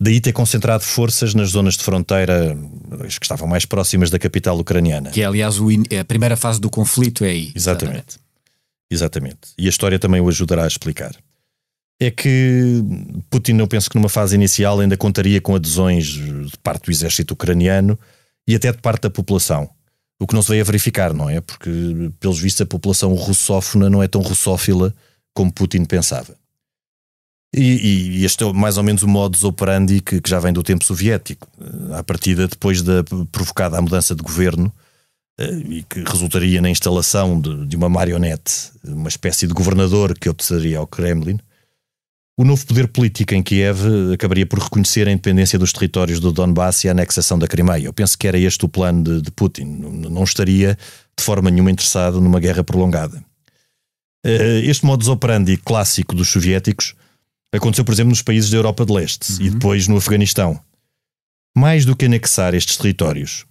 Daí 0.00 0.20
ter 0.20 0.32
concentrado 0.32 0.82
forças 0.82 1.32
nas 1.34 1.50
zonas 1.50 1.76
de 1.76 1.84
fronteira 1.84 2.58
as 3.06 3.16
que 3.16 3.24
estavam 3.24 3.46
mais 3.46 3.64
próximas 3.64 4.10
da 4.10 4.18
capital 4.18 4.58
ucraniana. 4.58 5.10
Que 5.10 5.22
é, 5.22 5.24
aliás, 5.24 5.56
a 5.58 6.04
primeira 6.04 6.36
fase 6.36 6.60
do 6.60 6.68
conflito 6.68 7.24
é 7.24 7.28
aí. 7.28 7.52
Exatamente. 7.54 8.18
Exatamente. 8.90 9.54
E 9.56 9.66
a 9.66 9.70
história 9.70 9.98
também 9.98 10.20
o 10.20 10.28
ajudará 10.28 10.64
a 10.64 10.66
explicar. 10.66 11.14
É 12.00 12.10
que 12.10 12.82
Putin, 13.30 13.58
eu 13.58 13.68
penso 13.68 13.88
que 13.88 13.96
numa 13.96 14.08
fase 14.08 14.34
inicial 14.34 14.80
ainda 14.80 14.96
contaria 14.96 15.40
com 15.40 15.54
adesões 15.54 16.06
de 16.06 16.58
parte 16.62 16.86
do 16.86 16.90
exército 16.90 17.34
ucraniano 17.34 17.98
e 18.46 18.54
até 18.54 18.72
de 18.72 18.78
parte 18.78 19.02
da 19.02 19.10
população. 19.10 19.70
O 20.20 20.26
que 20.26 20.34
não 20.34 20.42
se 20.42 20.48
veio 20.48 20.62
a 20.62 20.64
verificar, 20.64 21.12
não 21.12 21.28
é? 21.28 21.40
Porque, 21.40 21.70
pelos 22.20 22.38
vistos, 22.38 22.62
a 22.62 22.66
população 22.66 23.12
russófona 23.14 23.90
não 23.90 24.02
é 24.02 24.08
tão 24.08 24.20
russófila 24.22 24.94
como 25.32 25.52
Putin 25.52 25.84
pensava. 25.84 26.36
E, 27.54 28.18
e, 28.20 28.24
este 28.24 28.42
é 28.42 28.52
mais 28.52 28.76
ou 28.76 28.82
menos 28.82 29.02
o 29.02 29.08
modus 29.08 29.44
operandi 29.44 30.00
que, 30.00 30.20
que 30.20 30.28
já 30.28 30.40
vem 30.40 30.52
do 30.52 30.62
tempo 30.62 30.84
soviético. 30.84 31.48
À 31.92 32.02
partida, 32.02 32.48
depois 32.48 32.82
da 32.82 33.04
provocada 33.30 33.78
a 33.78 33.82
mudança 33.82 34.14
de 34.14 34.22
governo, 34.22 34.72
eh, 35.38 35.52
e 35.68 35.82
que 35.84 36.02
resultaria 36.02 36.60
na 36.60 36.70
instalação 36.70 37.40
de, 37.40 37.66
de, 37.66 37.76
uma 37.76 37.88
marionete, 37.88 38.72
uma 38.84 39.08
espécie 39.08 39.46
de 39.46 39.54
governador 39.54 40.18
que 40.18 40.28
obedeceria 40.28 40.78
ao 40.78 40.86
Kremlin, 40.86 41.38
o 42.36 42.44
novo 42.44 42.66
poder 42.66 42.88
político 42.88 43.34
em 43.34 43.42
Kiev 43.42 43.80
acabaria 44.12 44.44
por 44.44 44.58
reconhecer 44.58 45.06
a 45.06 45.12
independência 45.12 45.58
dos 45.58 45.72
territórios 45.72 46.18
do 46.18 46.32
Donbass 46.32 46.84
e 46.84 46.88
a 46.88 46.90
anexação 46.90 47.38
da 47.38 47.46
Crimeia. 47.46 47.86
Eu 47.86 47.92
penso 47.92 48.18
que 48.18 48.26
era 48.26 48.38
este 48.38 48.64
o 48.64 48.68
plano 48.68 49.04
de, 49.04 49.22
de 49.22 49.30
Putin. 49.30 49.64
Não 49.64 50.24
estaria 50.24 50.76
de 51.16 51.24
forma 51.24 51.50
nenhuma 51.50 51.70
interessado 51.70 52.20
numa 52.20 52.40
guerra 52.40 52.64
prolongada. 52.64 53.24
Eh, 54.24 54.62
este 54.64 54.84
modus 54.84 55.08
operandi 55.08 55.56
clássico 55.56 56.14
dos 56.14 56.28
soviéticos 56.28 56.94
aconteceu, 57.52 57.84
por 57.84 57.92
exemplo, 57.92 58.10
nos 58.10 58.22
países 58.22 58.50
da 58.50 58.56
Europa 58.56 58.84
de 58.84 58.92
Leste 58.92 59.32
uhum. 59.34 59.46
e 59.46 59.50
depois 59.50 59.86
no 59.86 59.96
Afeganistão. 59.96 60.58
Mais 61.56 61.84
do 61.84 61.94
que 61.94 62.06
anexar 62.06 62.52
estes 62.52 62.76
territórios, 62.76 63.46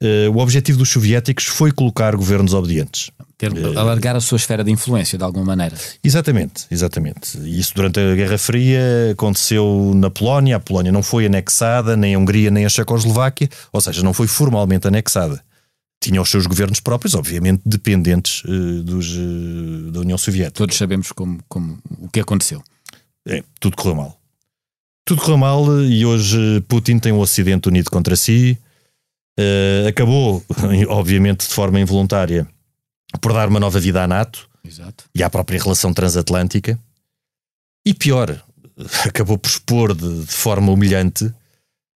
Uh, 0.00 0.30
o 0.32 0.38
objetivo 0.38 0.78
dos 0.78 0.90
soviéticos 0.90 1.46
foi 1.46 1.72
colocar 1.72 2.14
governos 2.14 2.54
obedientes. 2.54 3.10
Ter, 3.36 3.52
uh, 3.52 3.76
alargar 3.76 4.14
a 4.14 4.20
sua 4.20 4.36
esfera 4.36 4.62
de 4.62 4.70
influência 4.70 5.18
de 5.18 5.24
alguma 5.24 5.44
maneira. 5.44 5.76
Exatamente, 6.04 6.66
exatamente. 6.70 7.36
Isso 7.44 7.72
durante 7.74 7.98
a 7.98 8.14
Guerra 8.14 8.38
Fria 8.38 8.80
aconteceu 9.12 9.92
na 9.96 10.08
Polónia. 10.08 10.56
A 10.56 10.60
Polónia 10.60 10.92
não 10.92 11.02
foi 11.02 11.26
anexada, 11.26 11.96
nem 11.96 12.14
a 12.14 12.18
Hungria, 12.18 12.48
nem 12.48 12.64
a 12.64 12.68
Checoslováquia, 12.68 13.48
ou 13.72 13.80
seja, 13.80 14.02
não 14.04 14.14
foi 14.14 14.28
formalmente 14.28 14.86
anexada. 14.86 15.42
Tinha 16.00 16.22
os 16.22 16.30
seus 16.30 16.46
governos 16.46 16.78
próprios, 16.78 17.14
obviamente 17.14 17.60
dependentes 17.66 18.44
uh, 18.44 18.82
dos, 18.84 19.16
da 19.92 19.98
União 19.98 20.16
Soviética. 20.16 20.58
Todos 20.58 20.76
sabemos 20.76 21.10
como, 21.10 21.40
como, 21.48 21.76
o 21.98 22.08
que 22.08 22.20
aconteceu. 22.20 22.62
É, 23.26 23.42
tudo 23.58 23.76
correu 23.76 23.96
mal. 23.96 24.20
Tudo 25.04 25.20
correu 25.22 25.38
mal 25.38 25.82
e 25.82 26.06
hoje 26.06 26.60
Putin 26.68 27.00
tem 27.00 27.10
o 27.10 27.18
Ocidente 27.18 27.68
unido 27.68 27.90
contra 27.90 28.14
si 28.14 28.56
Uh, 29.38 29.86
acabou, 29.86 30.44
obviamente 30.88 31.46
de 31.46 31.54
forma 31.54 31.78
involuntária, 31.78 32.44
por 33.20 33.32
dar 33.32 33.48
uma 33.48 33.60
nova 33.60 33.78
vida 33.78 34.02
à 34.02 34.06
NATO 34.08 34.50
Exato. 34.64 35.04
e 35.14 35.22
à 35.22 35.30
própria 35.30 35.62
relação 35.62 35.94
transatlântica. 35.94 36.76
E 37.86 37.94
pior, 37.94 38.44
acabou 39.06 39.38
por 39.38 39.48
expor 39.48 39.94
de, 39.94 40.24
de 40.24 40.32
forma 40.32 40.72
humilhante 40.72 41.32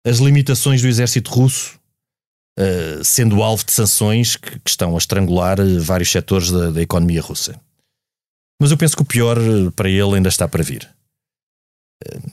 as 0.05 0.19
limitações 0.19 0.83
do 0.83 0.89
exército 0.89 1.31
russo, 1.31 1.79
uh, 2.59 3.05
sendo 3.05 3.41
alvo 3.41 3.65
de 3.65 3.71
sanções 3.71 4.35
que, 4.35 4.59
que, 4.59 4.71
estão 4.71 4.97
a 4.97 4.99
estrangular 4.99 5.61
eh, 5.61 5.79
vários 5.79 6.11
setores 6.11 6.51
da, 6.51 6.71
da 6.71 6.83
economia 6.83 7.23
russa. 7.23 7.61
Mas 8.61 8.73
eu 8.73 8.77
penso 8.77 8.97
que 8.97 9.03
o 9.03 9.07
pior 9.07 9.39
para 9.77 9.89
ele 9.89 10.17
ainda 10.17 10.29
está 10.29 10.49
para 10.49 10.65
vir. 10.65 10.89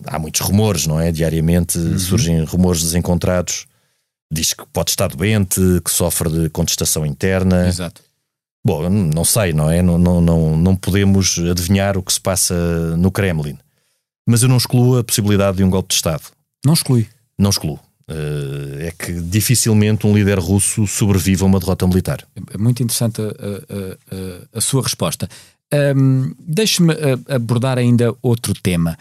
há 0.07 0.17
muitos 0.17 0.41
rumores, 0.41 0.87
não 0.87 0.99
é? 0.99 1.11
Diariamente 1.11 1.77
uhum. 1.77 1.99
surgem 1.99 2.43
rumores 2.43 2.81
desencontrados 2.81 3.67
diz 4.31 4.53
que 4.53 4.65
pode 4.73 4.91
estar 4.91 5.09
doente, 5.09 5.59
que 5.83 5.91
sofre 5.91 6.29
de 6.29 6.49
contestação 6.49 7.05
interna. 7.05 7.67
Exato. 7.67 8.01
Bom, 8.63 8.89
não 8.89 9.23
sei, 9.23 9.53
não 9.53 9.69
é? 9.69 9.81
Não, 9.81 9.97
não, 9.97 10.19
não, 10.19 10.57
não 10.57 10.75
podemos 10.75 11.37
adivinhar 11.39 11.97
o 11.97 12.03
que 12.03 12.11
se 12.11 12.19
passa 12.19 12.55
no 12.97 13.11
Kremlin. 13.11 13.57
Mas 14.27 14.41
eu 14.41 14.49
não 14.49 14.57
excluo 14.57 14.97
a 14.97 15.03
possibilidade 15.03 15.57
de 15.57 15.63
um 15.63 15.69
golpe 15.69 15.89
de 15.89 15.95
Estado. 15.95 16.23
Não 16.65 16.73
exclui? 16.73 17.07
Não 17.37 17.51
excluo. 17.51 17.79
Eh, 18.07 18.87
é 18.87 18.91
que 18.91 19.13
dificilmente 19.21 20.05
um 20.05 20.15
líder 20.15 20.39
russo 20.39 20.85
sobrevive 20.85 21.43
a 21.43 21.45
uma 21.45 21.59
derrota 21.59 21.87
militar. 21.87 22.25
É 22.53 22.57
muito 22.57 22.83
interessante 22.83 23.21
a, 23.21 23.25
a, 23.25 24.55
a, 24.55 24.57
a 24.57 24.61
sua 24.61 24.83
resposta. 24.83 25.27
Um, 25.95 26.33
Deixe-me 26.39 26.93
abordar 27.27 27.77
ainda 27.77 28.15
outro 28.21 28.53
tema. 28.53 28.97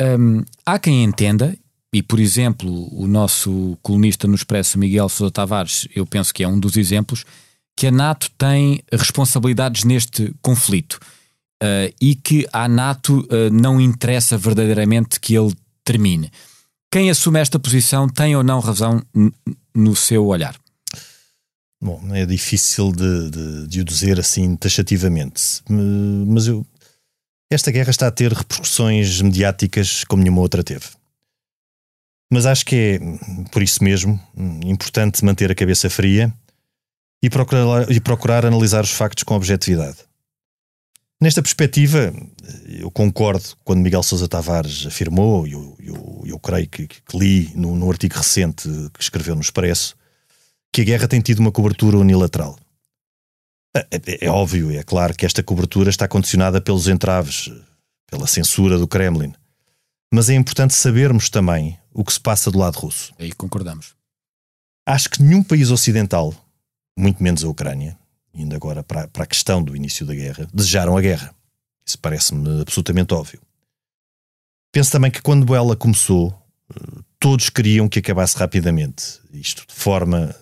Um, 0.00 0.42
há 0.66 0.78
quem 0.78 1.02
entenda, 1.02 1.56
e, 1.92 2.02
por 2.02 2.18
exemplo, 2.18 2.88
o 2.92 3.06
nosso 3.06 3.76
colunista 3.82 4.26
no 4.26 4.34
Expresso, 4.34 4.78
Miguel 4.78 5.08
Sousa 5.08 5.30
Tavares, 5.30 5.86
eu 5.94 6.06
penso 6.06 6.32
que 6.32 6.42
é 6.42 6.48
um 6.48 6.58
dos 6.58 6.76
exemplos, 6.76 7.24
que 7.76 7.86
a 7.86 7.90
NATO 7.90 8.30
tem 8.38 8.82
responsabilidades 8.92 9.84
neste 9.84 10.34
conflito. 10.40 10.98
uh, 11.62 11.94
e 12.00 12.14
que 12.14 12.46
à 12.52 12.68
NATO 12.68 13.20
uh, 13.20 13.50
não 13.52 13.80
interessa 13.80 14.36
verdadeiramente 14.36 15.20
que 15.20 15.36
ele 15.36 15.54
termine. 15.84 16.30
Quem 16.90 17.08
assume 17.08 17.40
esta 17.40 17.58
posição 17.58 18.08
tem 18.08 18.36
ou 18.36 18.42
não 18.42 18.60
razão 18.60 19.02
no 19.74 19.96
seu 19.96 20.26
olhar? 20.26 20.56
Bom, 21.80 22.00
é 22.12 22.26
difícil 22.26 22.92
de, 22.92 23.30
de, 23.30 23.66
de 23.66 23.80
o 23.80 23.84
dizer 23.84 24.20
assim 24.20 24.54
taxativamente, 24.54 25.62
mas 26.28 26.46
eu, 26.46 26.64
esta 27.50 27.72
guerra 27.72 27.90
está 27.90 28.06
a 28.06 28.10
ter 28.10 28.32
repercussões 28.32 29.20
mediáticas 29.20 30.04
como 30.04 30.22
nenhuma 30.22 30.42
outra 30.42 30.62
teve. 30.62 30.84
Mas 32.32 32.46
acho 32.46 32.64
que 32.64 32.76
é, 32.98 33.48
por 33.50 33.62
isso 33.62 33.84
mesmo, 33.84 34.18
importante 34.64 35.22
manter 35.22 35.52
a 35.52 35.54
cabeça 35.54 35.90
fria 35.90 36.32
e 37.22 37.28
procurar, 37.28 37.92
e 37.92 38.00
procurar 38.00 38.46
analisar 38.46 38.82
os 38.82 38.90
factos 38.90 39.22
com 39.22 39.34
objetividade. 39.34 39.98
Nesta 41.20 41.42
perspectiva, 41.42 42.10
eu 42.66 42.90
concordo 42.90 43.44
quando 43.62 43.82
Miguel 43.82 44.02
Sousa 44.02 44.26
Tavares 44.26 44.86
afirmou, 44.86 45.46
e 45.46 45.52
eu, 45.52 45.76
eu, 45.78 46.22
eu, 46.24 46.38
creio 46.38 46.66
que, 46.70 46.88
que 46.88 47.18
li 47.18 47.52
num, 47.54 47.76
num 47.76 47.90
artigo 47.90 48.16
recente 48.16 48.66
que 48.94 49.02
escreveu 49.02 49.34
no 49.34 49.42
Expresso, 49.42 49.94
que 50.72 50.80
a 50.80 50.84
guerra 50.84 51.06
tem 51.06 51.20
tido 51.20 51.40
uma 51.40 51.52
cobertura 51.52 51.98
unilateral. 51.98 52.58
É, 53.76 53.86
é, 53.90 54.24
é, 54.24 54.30
óbvio, 54.30 54.74
é 54.74 54.82
claro 54.82 55.14
que 55.14 55.26
esta 55.26 55.42
cobertura 55.42 55.90
está 55.90 56.08
condicionada 56.08 56.62
pelos 56.62 56.88
entraves, 56.88 57.52
pela 58.10 58.26
censura 58.26 58.78
do 58.78 58.88
Kremlin. 58.88 59.34
Mas 60.10 60.30
é 60.30 60.34
importante 60.34 60.72
sabermos 60.72 61.28
também 61.28 61.78
o 61.92 62.04
que 62.04 62.12
se 62.12 62.20
passa 62.20 62.50
do 62.50 62.58
lado 62.58 62.78
russo. 62.78 63.12
Aí 63.18 63.32
concordamos. 63.32 63.94
Acho 64.86 65.10
que 65.10 65.22
nenhum 65.22 65.42
país 65.42 65.70
ocidental, 65.70 66.34
muito 66.96 67.22
menos 67.22 67.44
a 67.44 67.48
Ucrânia, 67.48 67.98
indo 68.34 68.54
agora 68.54 68.82
para, 68.82 69.06
para 69.08 69.24
a 69.24 69.26
questão 69.26 69.62
do 69.62 69.76
início 69.76 70.04
da 70.04 70.14
guerra, 70.14 70.48
desejaram 70.52 70.96
a 70.96 71.00
guerra. 71.00 71.34
Isso 71.86 71.98
parece-me 71.98 72.62
absolutamente 72.62 73.14
óbvio. 73.14 73.40
Penso 74.72 74.90
também 74.90 75.10
que 75.10 75.20
quando 75.20 75.54
ela 75.54 75.76
começou, 75.76 76.34
todos 77.20 77.50
queriam 77.50 77.88
que 77.88 77.98
acabasse 77.98 78.36
rapidamente. 78.36 79.20
Isto 79.32 79.66
de 79.66 79.74
forma 79.74 80.34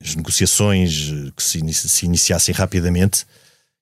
as 0.00 0.14
negociações 0.14 1.10
que 1.34 1.42
se, 1.42 1.72
se 1.72 2.06
iniciassem 2.06 2.54
rapidamente 2.54 3.26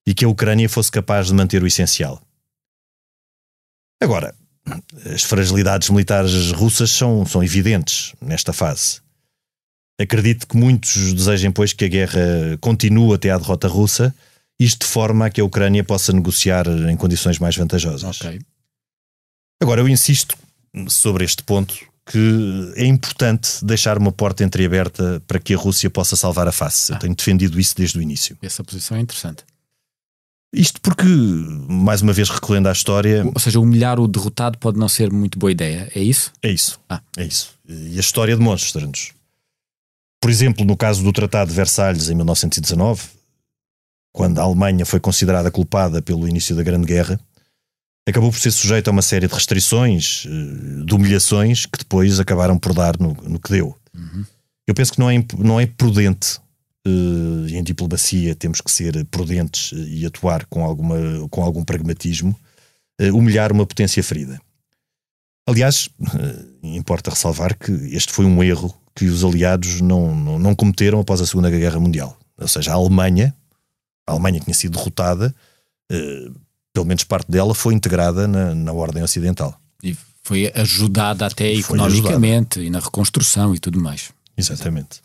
e 0.07 0.15
que 0.15 0.25
a 0.25 0.29
Ucrânia 0.29 0.69
fosse 0.69 0.91
capaz 0.91 1.27
de 1.27 1.35
manter 1.35 1.63
o 1.63 1.67
essencial. 1.67 2.23
Agora, 4.01 4.35
as 5.13 5.23
fragilidades 5.23 5.91
militares 5.91 6.53
russas 6.53 6.91
são, 6.91 7.25
são 7.27 7.43
evidentes 7.43 8.15
nesta 8.21 8.53
fase. 8.53 9.01
Acredito 10.01 10.49
que 10.49 10.57
muitos 10.57 11.13
desejem, 11.13 11.53
pois, 11.53 11.73
que 11.73 11.85
a 11.85 11.89
guerra 11.89 12.57
continue 12.61 13.15
até 13.15 13.31
à 13.31 13.39
derrota 13.39 13.69
russa, 13.69 14.15
isto 14.59 14.85
de 14.85 14.91
forma 14.91 15.27
a 15.27 15.31
que 15.31 15.41
a 15.41 15.45
Ucrânia 15.45 15.85
possa 15.85 16.13
negociar 16.13 16.67
em 16.67 16.97
condições 16.97 17.39
mais 17.39 17.57
vantajosas. 17.57 18.21
Okay. 18.21 18.41
Agora, 19.63 19.81
eu 19.81 19.89
insisto 19.89 20.37
sobre 20.89 21.25
este 21.25 21.43
ponto 21.43 21.75
que 22.07 22.73
é 22.77 22.85
importante 22.85 23.65
deixar 23.65 23.97
uma 23.97 24.13
porta 24.13 24.45
entreaberta 24.45 25.23
para 25.27 25.39
que 25.39 25.55
a 25.55 25.57
Rússia 25.57 25.89
possa 25.89 26.17
salvar 26.17 26.47
a 26.47 26.53
face. 26.53 26.93
Eu 26.93 26.97
ah. 26.97 26.99
tenho 26.99 27.15
defendido 27.15 27.59
isso 27.59 27.75
desde 27.77 27.99
o 27.99 28.03
início. 28.03 28.37
Essa 28.43 28.63
posição 28.63 28.97
é 28.97 29.01
interessante. 29.01 29.45
Isto 30.55 30.81
porque, 30.81 31.05
mais 31.69 32.01
uma 32.01 32.13
vez 32.13 32.31
recorrendo 32.31 32.69
à 32.69 32.73
história. 32.73 33.25
Ou 33.25 33.41
seja, 33.41 33.59
humilhar 33.59 33.99
o 33.99 34.07
derrotado 34.07 34.57
pode 34.59 34.79
não 34.79 34.89
ser 34.89 35.13
muito 35.13 35.37
boa 35.39 35.51
ideia, 35.51 35.91
é 35.95 36.01
isso? 36.01 36.33
É 36.41 36.51
isso. 36.51 36.81
Ah. 36.89 37.03
É 37.17 37.25
isso. 37.25 37.53
E 37.69 37.97
a 37.97 38.01
história 38.01 38.37
demonstra-nos. 38.37 39.13
Por 40.21 40.31
exemplo, 40.31 40.65
no 40.65 40.77
caso 40.77 41.03
do 41.03 41.13
Tratado 41.13 41.51
de 41.51 41.57
Versalhes 41.57 42.09
em 42.09 42.15
1919, 42.15 43.03
quando 44.13 44.39
a 44.39 44.43
Alemanha 44.43 44.87
foi 44.87 45.01
considerada 45.01 45.51
culpada 45.51 46.01
pelo 46.01 46.29
início 46.29 46.55
da 46.55 46.63
Grande 46.63 46.87
Guerra, 46.87 47.19
acabou 48.09 48.31
por 48.31 48.39
ser 48.39 48.53
sujeito 48.53 48.89
a 48.89 48.93
uma 48.93 49.03
série 49.03 49.27
de 49.27 49.35
restrições, 49.35 50.25
eh, 50.27 50.85
de 50.85 50.95
humilhações, 50.95 51.67
que 51.67 51.79
depois 51.79 52.21
acabaram 52.21 52.57
por 52.59 52.73
dar 52.73 52.99
no, 52.99 53.13
no 53.25 53.41
que 53.41 53.51
deu. 53.51 53.77
Uhum. 53.93 54.25
Eu 54.67 54.75
penso 54.75 54.93
que 54.93 55.01
não 55.01 55.11
é, 55.11 55.25
não 55.37 55.61
é 55.61 55.67
prudente, 55.67 56.39
em 56.87 57.63
diplomacia 57.63 58.35
temos 58.35 58.61
que 58.61 58.71
ser 58.71 59.05
prudentes 59.07 59.73
e 59.73 60.05
atuar 60.05 60.45
com, 60.47 60.65
alguma, 60.65 60.97
com 61.31 61.43
algum 61.43 61.65
pragmatismo, 61.65 62.37
uh, 63.01 63.17
humilhar 63.17 63.53
uma 63.53 63.67
potência 63.67 64.03
ferida. 64.03 64.41
Aliás, 65.47 65.89
uh, 66.01 66.67
importa 66.67 67.11
ressalvar 67.11 67.57
que 67.57 67.73
este 67.95 68.13
foi 68.13 68.25
um 68.25 68.43
erro 68.43 68.75
que 68.95 69.07
os 69.07 69.25
aliados 69.25 69.81
não, 69.81 70.15
não, 70.15 70.39
não 70.39 70.55
cometeram 70.55 71.01
após 71.01 71.21
a 71.21 71.27
Segunda 71.27 71.51
Guerra 71.51 71.81
Mundial. 71.81 72.19
Ou 72.39 72.49
seja, 72.49 72.73
a 72.73 72.75
Alemanha, 72.75 73.35
a 74.07 74.13
Alemanha 74.13 74.41
tinha 74.41 74.55
sido 74.55 74.77
derrotada, 74.77 75.35
pelo 76.73 76.87
menos 76.87 77.05
parte 77.05 77.31
dela, 77.31 77.55
foi 77.55 77.75
integrada 77.75 78.29
na, 78.29 78.55
na 78.55 78.73
ordem 78.73 79.03
ocidental. 79.03 79.61
E 79.83 79.97
foi 80.23 80.51
ajudada 80.55 81.27
até 81.27 81.51
foi 81.53 81.61
economicamente 81.61 82.61
ajudada. 82.61 82.67
e 82.67 82.71
na 82.71 82.79
reconstrução 82.81 83.55
e 83.55 83.59
tudo 83.59 83.81
mais. 83.81 84.11
Exatamente. 84.37 85.01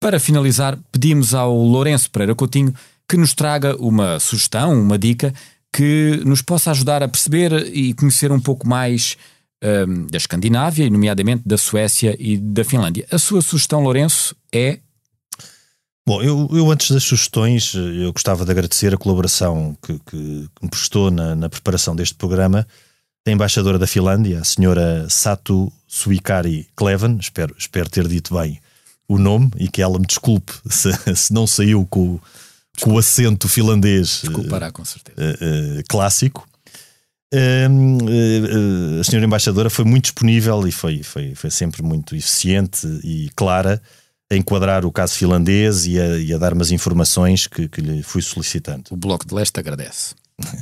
Para 0.00 0.20
finalizar, 0.20 0.78
pedimos 0.92 1.34
ao 1.34 1.56
Lourenço 1.56 2.10
Pereira 2.10 2.34
Coutinho 2.34 2.74
que 3.08 3.16
nos 3.16 3.34
traga 3.34 3.76
uma 3.76 4.18
sugestão, 4.18 4.80
uma 4.80 4.98
dica 4.98 5.32
que 5.72 6.20
nos 6.24 6.40
possa 6.40 6.70
ajudar 6.70 7.02
a 7.02 7.08
perceber 7.08 7.52
e 7.74 7.92
conhecer 7.94 8.30
um 8.30 8.40
pouco 8.40 8.66
mais 8.66 9.16
um, 9.62 10.06
da 10.06 10.16
Escandinávia, 10.16 10.84
e 10.84 10.90
nomeadamente 10.90 11.42
da 11.44 11.58
Suécia 11.58 12.16
e 12.18 12.36
da 12.36 12.64
Finlândia. 12.64 13.06
A 13.10 13.18
sua 13.18 13.42
sugestão, 13.42 13.82
Lourenço, 13.82 14.36
é 14.52 14.78
Bom, 16.06 16.22
eu, 16.22 16.46
eu, 16.52 16.70
antes 16.70 16.90
das 16.90 17.02
sugestões, 17.02 17.72
eu 17.74 18.12
gostava 18.12 18.44
de 18.44 18.50
agradecer 18.50 18.92
a 18.92 18.98
colaboração 18.98 19.74
que, 19.82 19.94
que, 20.00 20.48
que 20.54 20.62
me 20.62 20.68
prestou 20.68 21.10
na, 21.10 21.34
na, 21.34 21.48
preparação 21.48 21.96
deste 21.96 22.14
programa 22.14 22.66
a 23.26 23.30
embaixadora 23.30 23.78
da 23.78 23.86
Finlândia, 23.86 24.40
a 24.40 24.44
senhora 24.44 25.08
Satu 25.08 25.72
Suikari 25.88 26.68
Kleven, 26.76 27.16
espero, 27.18 27.54
espero 27.56 27.88
ter 27.88 28.06
dito 28.06 28.34
bem 28.34 28.60
o 29.08 29.18
nome 29.18 29.50
e 29.58 29.68
que 29.68 29.82
ela 29.82 29.98
me 29.98 30.06
desculpe 30.06 30.52
se, 30.68 30.90
se 31.14 31.32
não 31.32 31.46
saiu 31.46 31.86
com, 31.86 32.18
com 32.80 32.92
o 32.92 32.98
acento 32.98 33.48
finlandês 33.48 34.20
Desculpará, 34.22 34.72
com 34.72 34.84
certeza. 34.84 35.18
Uh, 35.18 35.80
uh, 35.80 35.82
clássico. 35.88 36.48
Uh, 37.32 39.00
a 39.00 39.04
senhora 39.04 39.26
embaixadora 39.26 39.68
foi 39.68 39.84
muito 39.84 40.04
disponível 40.04 40.66
e 40.68 40.72
foi, 40.72 41.02
foi, 41.02 41.34
foi 41.34 41.50
sempre 41.50 41.82
muito 41.82 42.14
eficiente 42.14 42.86
e 43.02 43.28
clara 43.34 43.82
a 44.30 44.36
enquadrar 44.36 44.86
o 44.86 44.92
caso 44.92 45.14
finlandês 45.14 45.84
e 45.86 45.98
a, 45.98 46.16
e 46.18 46.32
a 46.32 46.38
dar 46.38 46.52
umas 46.52 46.70
informações 46.70 47.46
que, 47.46 47.68
que, 47.68 47.80
lhe 47.80 48.02
fui 48.02 48.22
solicitando. 48.22 48.84
O 48.90 48.96
Bloco 48.96 49.26
de 49.26 49.34
Leste 49.34 49.58
agradece. 49.58 50.14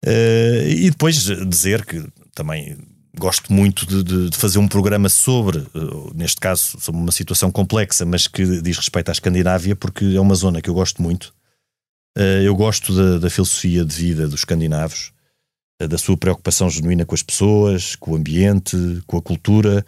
E 0.00 0.90
depois 0.90 1.16
dizer 1.16 1.84
que 1.84 2.06
também 2.32 2.78
gosto 3.18 3.52
muito 3.52 3.86
de, 3.86 4.30
de 4.30 4.36
fazer 4.36 4.58
um 4.58 4.68
programa 4.68 5.08
sobre, 5.08 5.58
uh, 5.58 6.12
neste 6.14 6.40
caso, 6.40 6.78
sobre 6.80 7.00
uma 7.00 7.12
situação 7.12 7.50
complexa, 7.50 8.04
mas 8.04 8.26
que 8.26 8.60
diz 8.60 8.76
respeito 8.76 9.08
à 9.08 9.12
Escandinávia, 9.12 9.76
porque 9.76 10.04
é 10.16 10.20
uma 10.20 10.34
zona 10.34 10.60
que 10.60 10.70
eu 10.70 10.74
gosto 10.74 11.02
muito. 11.02 11.34
Uh, 12.16 12.42
eu 12.42 12.54
gosto 12.54 12.94
da, 12.94 13.18
da, 13.18 13.30
filosofia 13.30 13.84
de 13.84 13.94
vida 13.94 14.26
dos 14.26 14.40
escandinavos, 14.40 15.12
da 15.80 15.96
sua 15.96 16.16
preocupação 16.16 16.68
genuína 16.68 17.04
com 17.04 17.14
as 17.14 17.22
pessoas, 17.22 17.94
com 17.94 18.12
o 18.12 18.16
ambiente, 18.16 18.76
com 19.06 19.16
a 19.16 19.22
cultura 19.22 19.84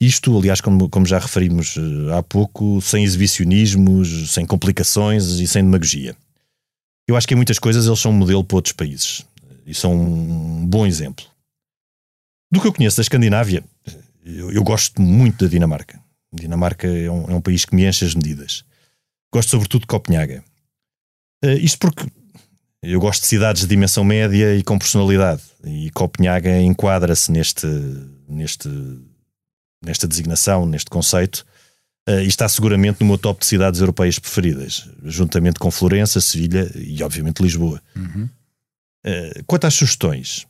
isto, 0.00 0.36
aliás, 0.36 0.60
como, 0.60 0.88
como 0.90 1.06
já 1.06 1.18
referimos 1.18 1.76
eh, 1.76 2.16
há 2.16 2.22
pouco, 2.22 2.80
sem 2.82 3.02
exibicionismos, 3.02 4.30
sem 4.30 4.44
complicações 4.44 5.24
e 5.24 5.46
sem 5.46 5.62
demagogia. 5.62 6.14
Eu 7.08 7.16
acho 7.16 7.26
que 7.26 7.32
em 7.32 7.36
muitas 7.36 7.58
coisas 7.58 7.86
eles 7.86 7.98
são 7.98 8.10
um 8.10 8.14
modelo 8.14 8.44
para 8.44 8.56
outros 8.56 8.72
países 8.72 9.24
e 9.66 9.72
são 9.72 9.94
um 9.94 10.66
bom 10.66 10.86
exemplo. 10.86 11.24
Do 12.56 12.62
que 12.62 12.68
eu 12.68 12.72
conheço 12.72 12.96
da 12.96 13.02
Escandinávia, 13.02 13.62
eu, 14.24 14.50
eu 14.50 14.64
gosto 14.64 15.02
muito 15.02 15.44
da 15.44 15.50
Dinamarca. 15.50 16.00
A 16.32 16.36
Dinamarca 16.36 16.86
é 16.86 17.10
um, 17.10 17.30
é 17.30 17.34
um, 17.34 17.40
país 17.40 17.66
que 17.66 17.74
me 17.74 17.86
enche 17.86 18.04
as 18.04 18.14
medidas. 18.14 18.64
Gosto 19.30 19.50
sobretudo 19.50 19.82
de 19.82 19.86
Copenhaga. 19.86 20.42
Uh, 21.44 21.50
isto 21.60 21.78
porque 21.78 22.06
eu 22.82 22.98
gosto 22.98 23.20
de 23.20 23.26
cidades 23.28 23.62
de 23.62 23.68
dimensão 23.68 24.02
média 24.04 24.54
e 24.54 24.62
com 24.62 24.78
personalidade. 24.78 25.42
E 25.64 25.90
Copenhaga 25.90 26.58
enquadra-se 26.58 27.30
neste, 27.30 27.66
neste 28.26 28.70
nesta 29.84 30.08
designação, 30.08 30.64
neste 30.64 30.88
conceito, 30.88 31.44
uh, 32.08 32.20
e 32.20 32.26
está 32.26 32.48
seguramente 32.48 33.00
no 33.00 33.06
meu 33.06 33.18
top 33.18 33.40
de 33.40 33.46
cidades 33.46 33.80
europeias 33.80 34.18
preferidas, 34.18 34.88
juntamente 35.04 35.58
com 35.58 35.70
Florença, 35.70 36.22
Sevilha 36.22 36.72
e, 36.74 37.02
obviamente, 37.02 37.42
Lisboa. 37.42 37.82
Uhum. 37.94 38.28
Uh, 39.06 39.44
quanto 39.46 39.66
às 39.66 39.74
sugestões, 39.74 40.46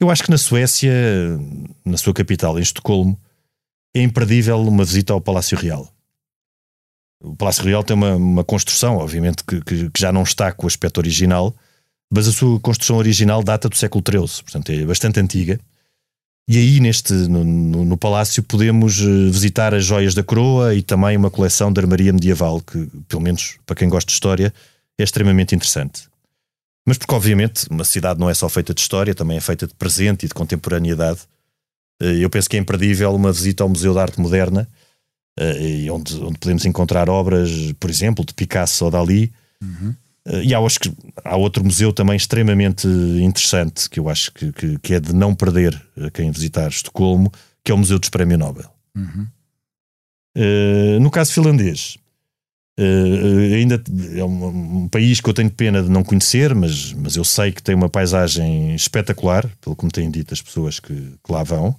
eu 0.00 0.10
acho 0.10 0.24
que 0.24 0.30
na 0.30 0.38
Suécia, 0.38 0.92
na 1.84 1.98
sua 1.98 2.14
capital, 2.14 2.58
em 2.58 2.62
Estocolmo, 2.62 3.20
é 3.94 4.02
imperdível 4.02 4.60
uma 4.60 4.84
visita 4.84 5.12
ao 5.12 5.20
Palácio 5.20 5.58
Real. 5.58 5.92
O 7.22 7.36
Palácio 7.36 7.64
Real 7.64 7.84
tem 7.84 7.94
uma, 7.94 8.16
uma 8.16 8.44
construção, 8.44 8.96
obviamente, 8.96 9.44
que, 9.44 9.60
que, 9.60 9.90
que, 9.90 10.00
já 10.00 10.10
não 10.10 10.22
está 10.22 10.50
com 10.52 10.64
o 10.64 10.68
aspecto 10.68 10.98
original, 10.98 11.54
mas 12.10 12.26
a 12.26 12.32
sua 12.32 12.58
construção 12.60 12.96
original 12.96 13.42
data 13.42 13.68
do 13.68 13.76
século 13.76 14.02
XIII, 14.02 14.42
portanto 14.42 14.72
é 14.72 14.84
bastante 14.86 15.20
antiga. 15.20 15.60
E 16.48 16.56
aí, 16.56 16.80
neste, 16.80 17.12
no, 17.12 17.44
no, 17.44 17.84
no, 17.84 17.96
palácio, 17.96 18.42
podemos 18.42 19.00
eh, 19.00 19.30
visitar 19.30 19.72
as 19.72 19.84
joias 19.84 20.14
da 20.14 20.24
coroa 20.24 20.74
e 20.74 20.82
também 20.82 21.16
uma 21.16 21.30
coleção 21.30 21.72
de 21.72 21.78
armaria 21.78 22.12
medieval, 22.12 22.60
que, 22.60 22.88
pelo 23.06 23.22
menos 23.22 23.58
para 23.64 23.76
quem 23.76 23.88
gosta 23.88 24.08
de 24.08 24.14
história, 24.14 24.52
é 24.98 25.04
extremamente 25.04 25.54
interessante. 25.54 26.09
Mas 26.90 26.98
porque, 26.98 27.14
obviamente, 27.14 27.68
uma 27.70 27.84
cidade 27.84 28.18
não 28.18 28.28
é 28.28 28.34
só 28.34 28.48
feita 28.48 28.74
de 28.74 28.80
história, 28.80 29.14
também 29.14 29.36
é 29.36 29.40
feita 29.40 29.64
de 29.64 29.72
presente 29.74 30.24
e 30.24 30.28
de 30.28 30.34
contemporaneidade. 30.34 31.20
Eu 32.00 32.28
penso 32.28 32.50
que 32.50 32.56
é 32.56 32.58
imperdível 32.58 33.14
uma 33.14 33.30
visita 33.30 33.62
ao 33.62 33.68
Museu 33.68 33.92
de 33.92 34.00
Arte 34.00 34.20
Moderna, 34.20 34.66
onde, 35.92 36.16
onde 36.16 36.36
podemos 36.36 36.64
encontrar 36.64 37.08
obras, 37.08 37.48
por 37.78 37.88
exemplo, 37.88 38.24
de 38.24 38.34
Picasso 38.34 38.84
ou 38.84 38.90
Dali. 38.90 39.32
Uhum. 39.62 39.94
E 40.42 40.52
há, 40.52 40.58
há, 41.24 41.36
outro 41.36 41.64
museu 41.64 41.92
também 41.92 42.16
extremamente 42.16 42.88
interessante, 42.88 43.88
que 43.88 44.00
eu 44.00 44.08
acho 44.08 44.32
que, 44.32 44.52
que, 44.52 44.78
que, 44.80 44.94
é 44.94 44.98
de 44.98 45.14
não 45.14 45.32
perder 45.32 45.80
a 45.96 46.10
quem 46.10 46.32
visitar 46.32 46.68
Estocolmo, 46.70 47.30
que 47.62 47.70
é 47.70 47.74
o 47.74 47.78
Museu 47.78 48.00
dos 48.00 48.08
Prémio 48.08 48.36
Nobel. 48.36 48.68
Uhum. 48.96 49.28
Uh, 50.36 50.98
no 51.00 51.08
caso 51.08 51.32
finlandês, 51.32 51.96
uh, 52.78 53.54
ainda 53.54 53.82
é 54.16 54.24
um, 54.24 54.82
um, 54.82 54.88
país 54.88 55.20
que 55.20 55.28
eu 55.28 55.34
tenho 55.34 55.50
pena 55.50 55.82
de 55.82 55.88
não 55.88 56.02
conhecer, 56.02 56.54
mas, 56.54 56.92
mas 56.92 57.16
eu 57.16 57.24
sei 57.24 57.52
que 57.52 57.62
tem 57.62 57.74
uma 57.74 57.88
paisagem 57.88 58.74
espetacular, 58.74 59.48
pelo 59.60 59.76
que 59.76 59.84
me 59.84 59.90
têm 59.90 60.10
dito 60.10 60.34
as 60.34 60.42
pessoas 60.42 60.78
que, 60.80 60.94
que 60.94 61.32
lá 61.32 61.42
vão. 61.42 61.74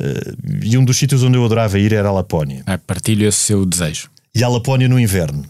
Uh, 0.00 0.62
e 0.62 0.78
um 0.78 0.84
dos 0.84 0.96
sítios 0.96 1.22
onde 1.22 1.36
eu 1.36 1.44
adorava 1.44 1.78
ir 1.78 1.92
era 1.92 2.08
a 2.08 2.12
Lapónia. 2.12 2.62
Ah, 2.66 2.78
partilho 2.78 3.26
esse 3.26 3.38
seu 3.38 3.64
desejo. 3.64 4.10
E 4.34 4.44
a 4.44 4.48
Lapónia 4.48 4.88
no 4.88 5.00
inverno. 5.00 5.44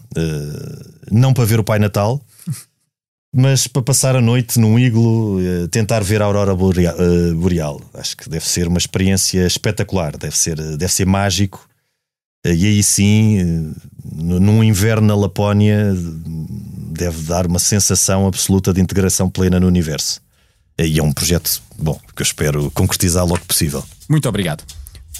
não 1.11 1.33
para 1.33 1.45
ver 1.45 1.59
o 1.59 1.63
Pai 1.63 1.77
Natal, 1.77 2.19
mas 3.35 3.67
para 3.67 3.83
passar 3.83 4.15
a 4.15 4.21
noite 4.21 4.59
num 4.59 4.79
iglo, 4.79 5.37
tentar 5.69 6.01
ver 6.01 6.21
a 6.23 6.25
aurora 6.25 6.55
boreal. 6.55 7.79
Acho 7.93 8.17
que 8.17 8.27
deve 8.27 8.47
ser 8.47 8.67
uma 8.67 8.79
experiência 8.79 9.45
espetacular, 9.45 10.17
deve 10.17 10.35
ser, 10.35 10.55
deve 10.55 10.91
ser 10.91 11.05
mágico 11.05 11.68
e 12.45 12.65
aí 12.65 12.83
sim, 12.83 13.73
num 14.03 14.63
inverno 14.63 15.07
na 15.07 15.15
Lapónia, 15.15 15.93
deve 16.91 17.23
dar 17.23 17.45
uma 17.45 17.59
sensação 17.59 18.27
absoluta 18.27 18.73
de 18.73 18.81
integração 18.81 19.29
plena 19.29 19.59
no 19.59 19.67
universo. 19.67 20.21
E 20.77 20.97
é 20.97 21.03
um 21.03 21.11
projeto, 21.11 21.61
bom, 21.77 21.99
que 22.15 22.21
eu 22.21 22.25
espero 22.25 22.71
concretizar 22.71 23.25
logo 23.25 23.43
possível. 23.45 23.83
Muito 24.09 24.29
obrigado. 24.29 24.63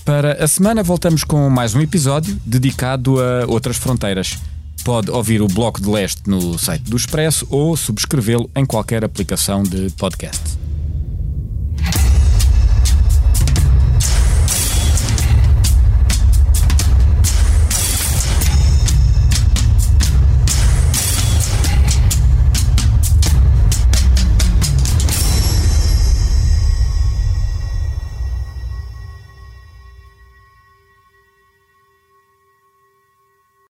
Para 0.05 0.43
a 0.43 0.47
semana 0.47 0.81
voltamos 0.81 1.23
com 1.23 1.49
mais 1.49 1.75
um 1.75 1.81
episódio 1.81 2.39
dedicado 2.45 3.21
a 3.21 3.45
outras 3.45 3.77
fronteiras. 3.77 4.37
Pode 4.83 5.11
ouvir 5.11 5.41
o 5.41 5.47
Bloco 5.47 5.81
de 5.81 5.89
Leste 5.89 6.21
no 6.25 6.57
site 6.57 6.83
do 6.83 6.95
Expresso 6.95 7.45
ou 7.49 7.75
subscrevê-lo 7.75 8.49
em 8.55 8.65
qualquer 8.65 9.03
aplicação 9.03 9.61
de 9.61 9.89
podcast. 9.91 10.68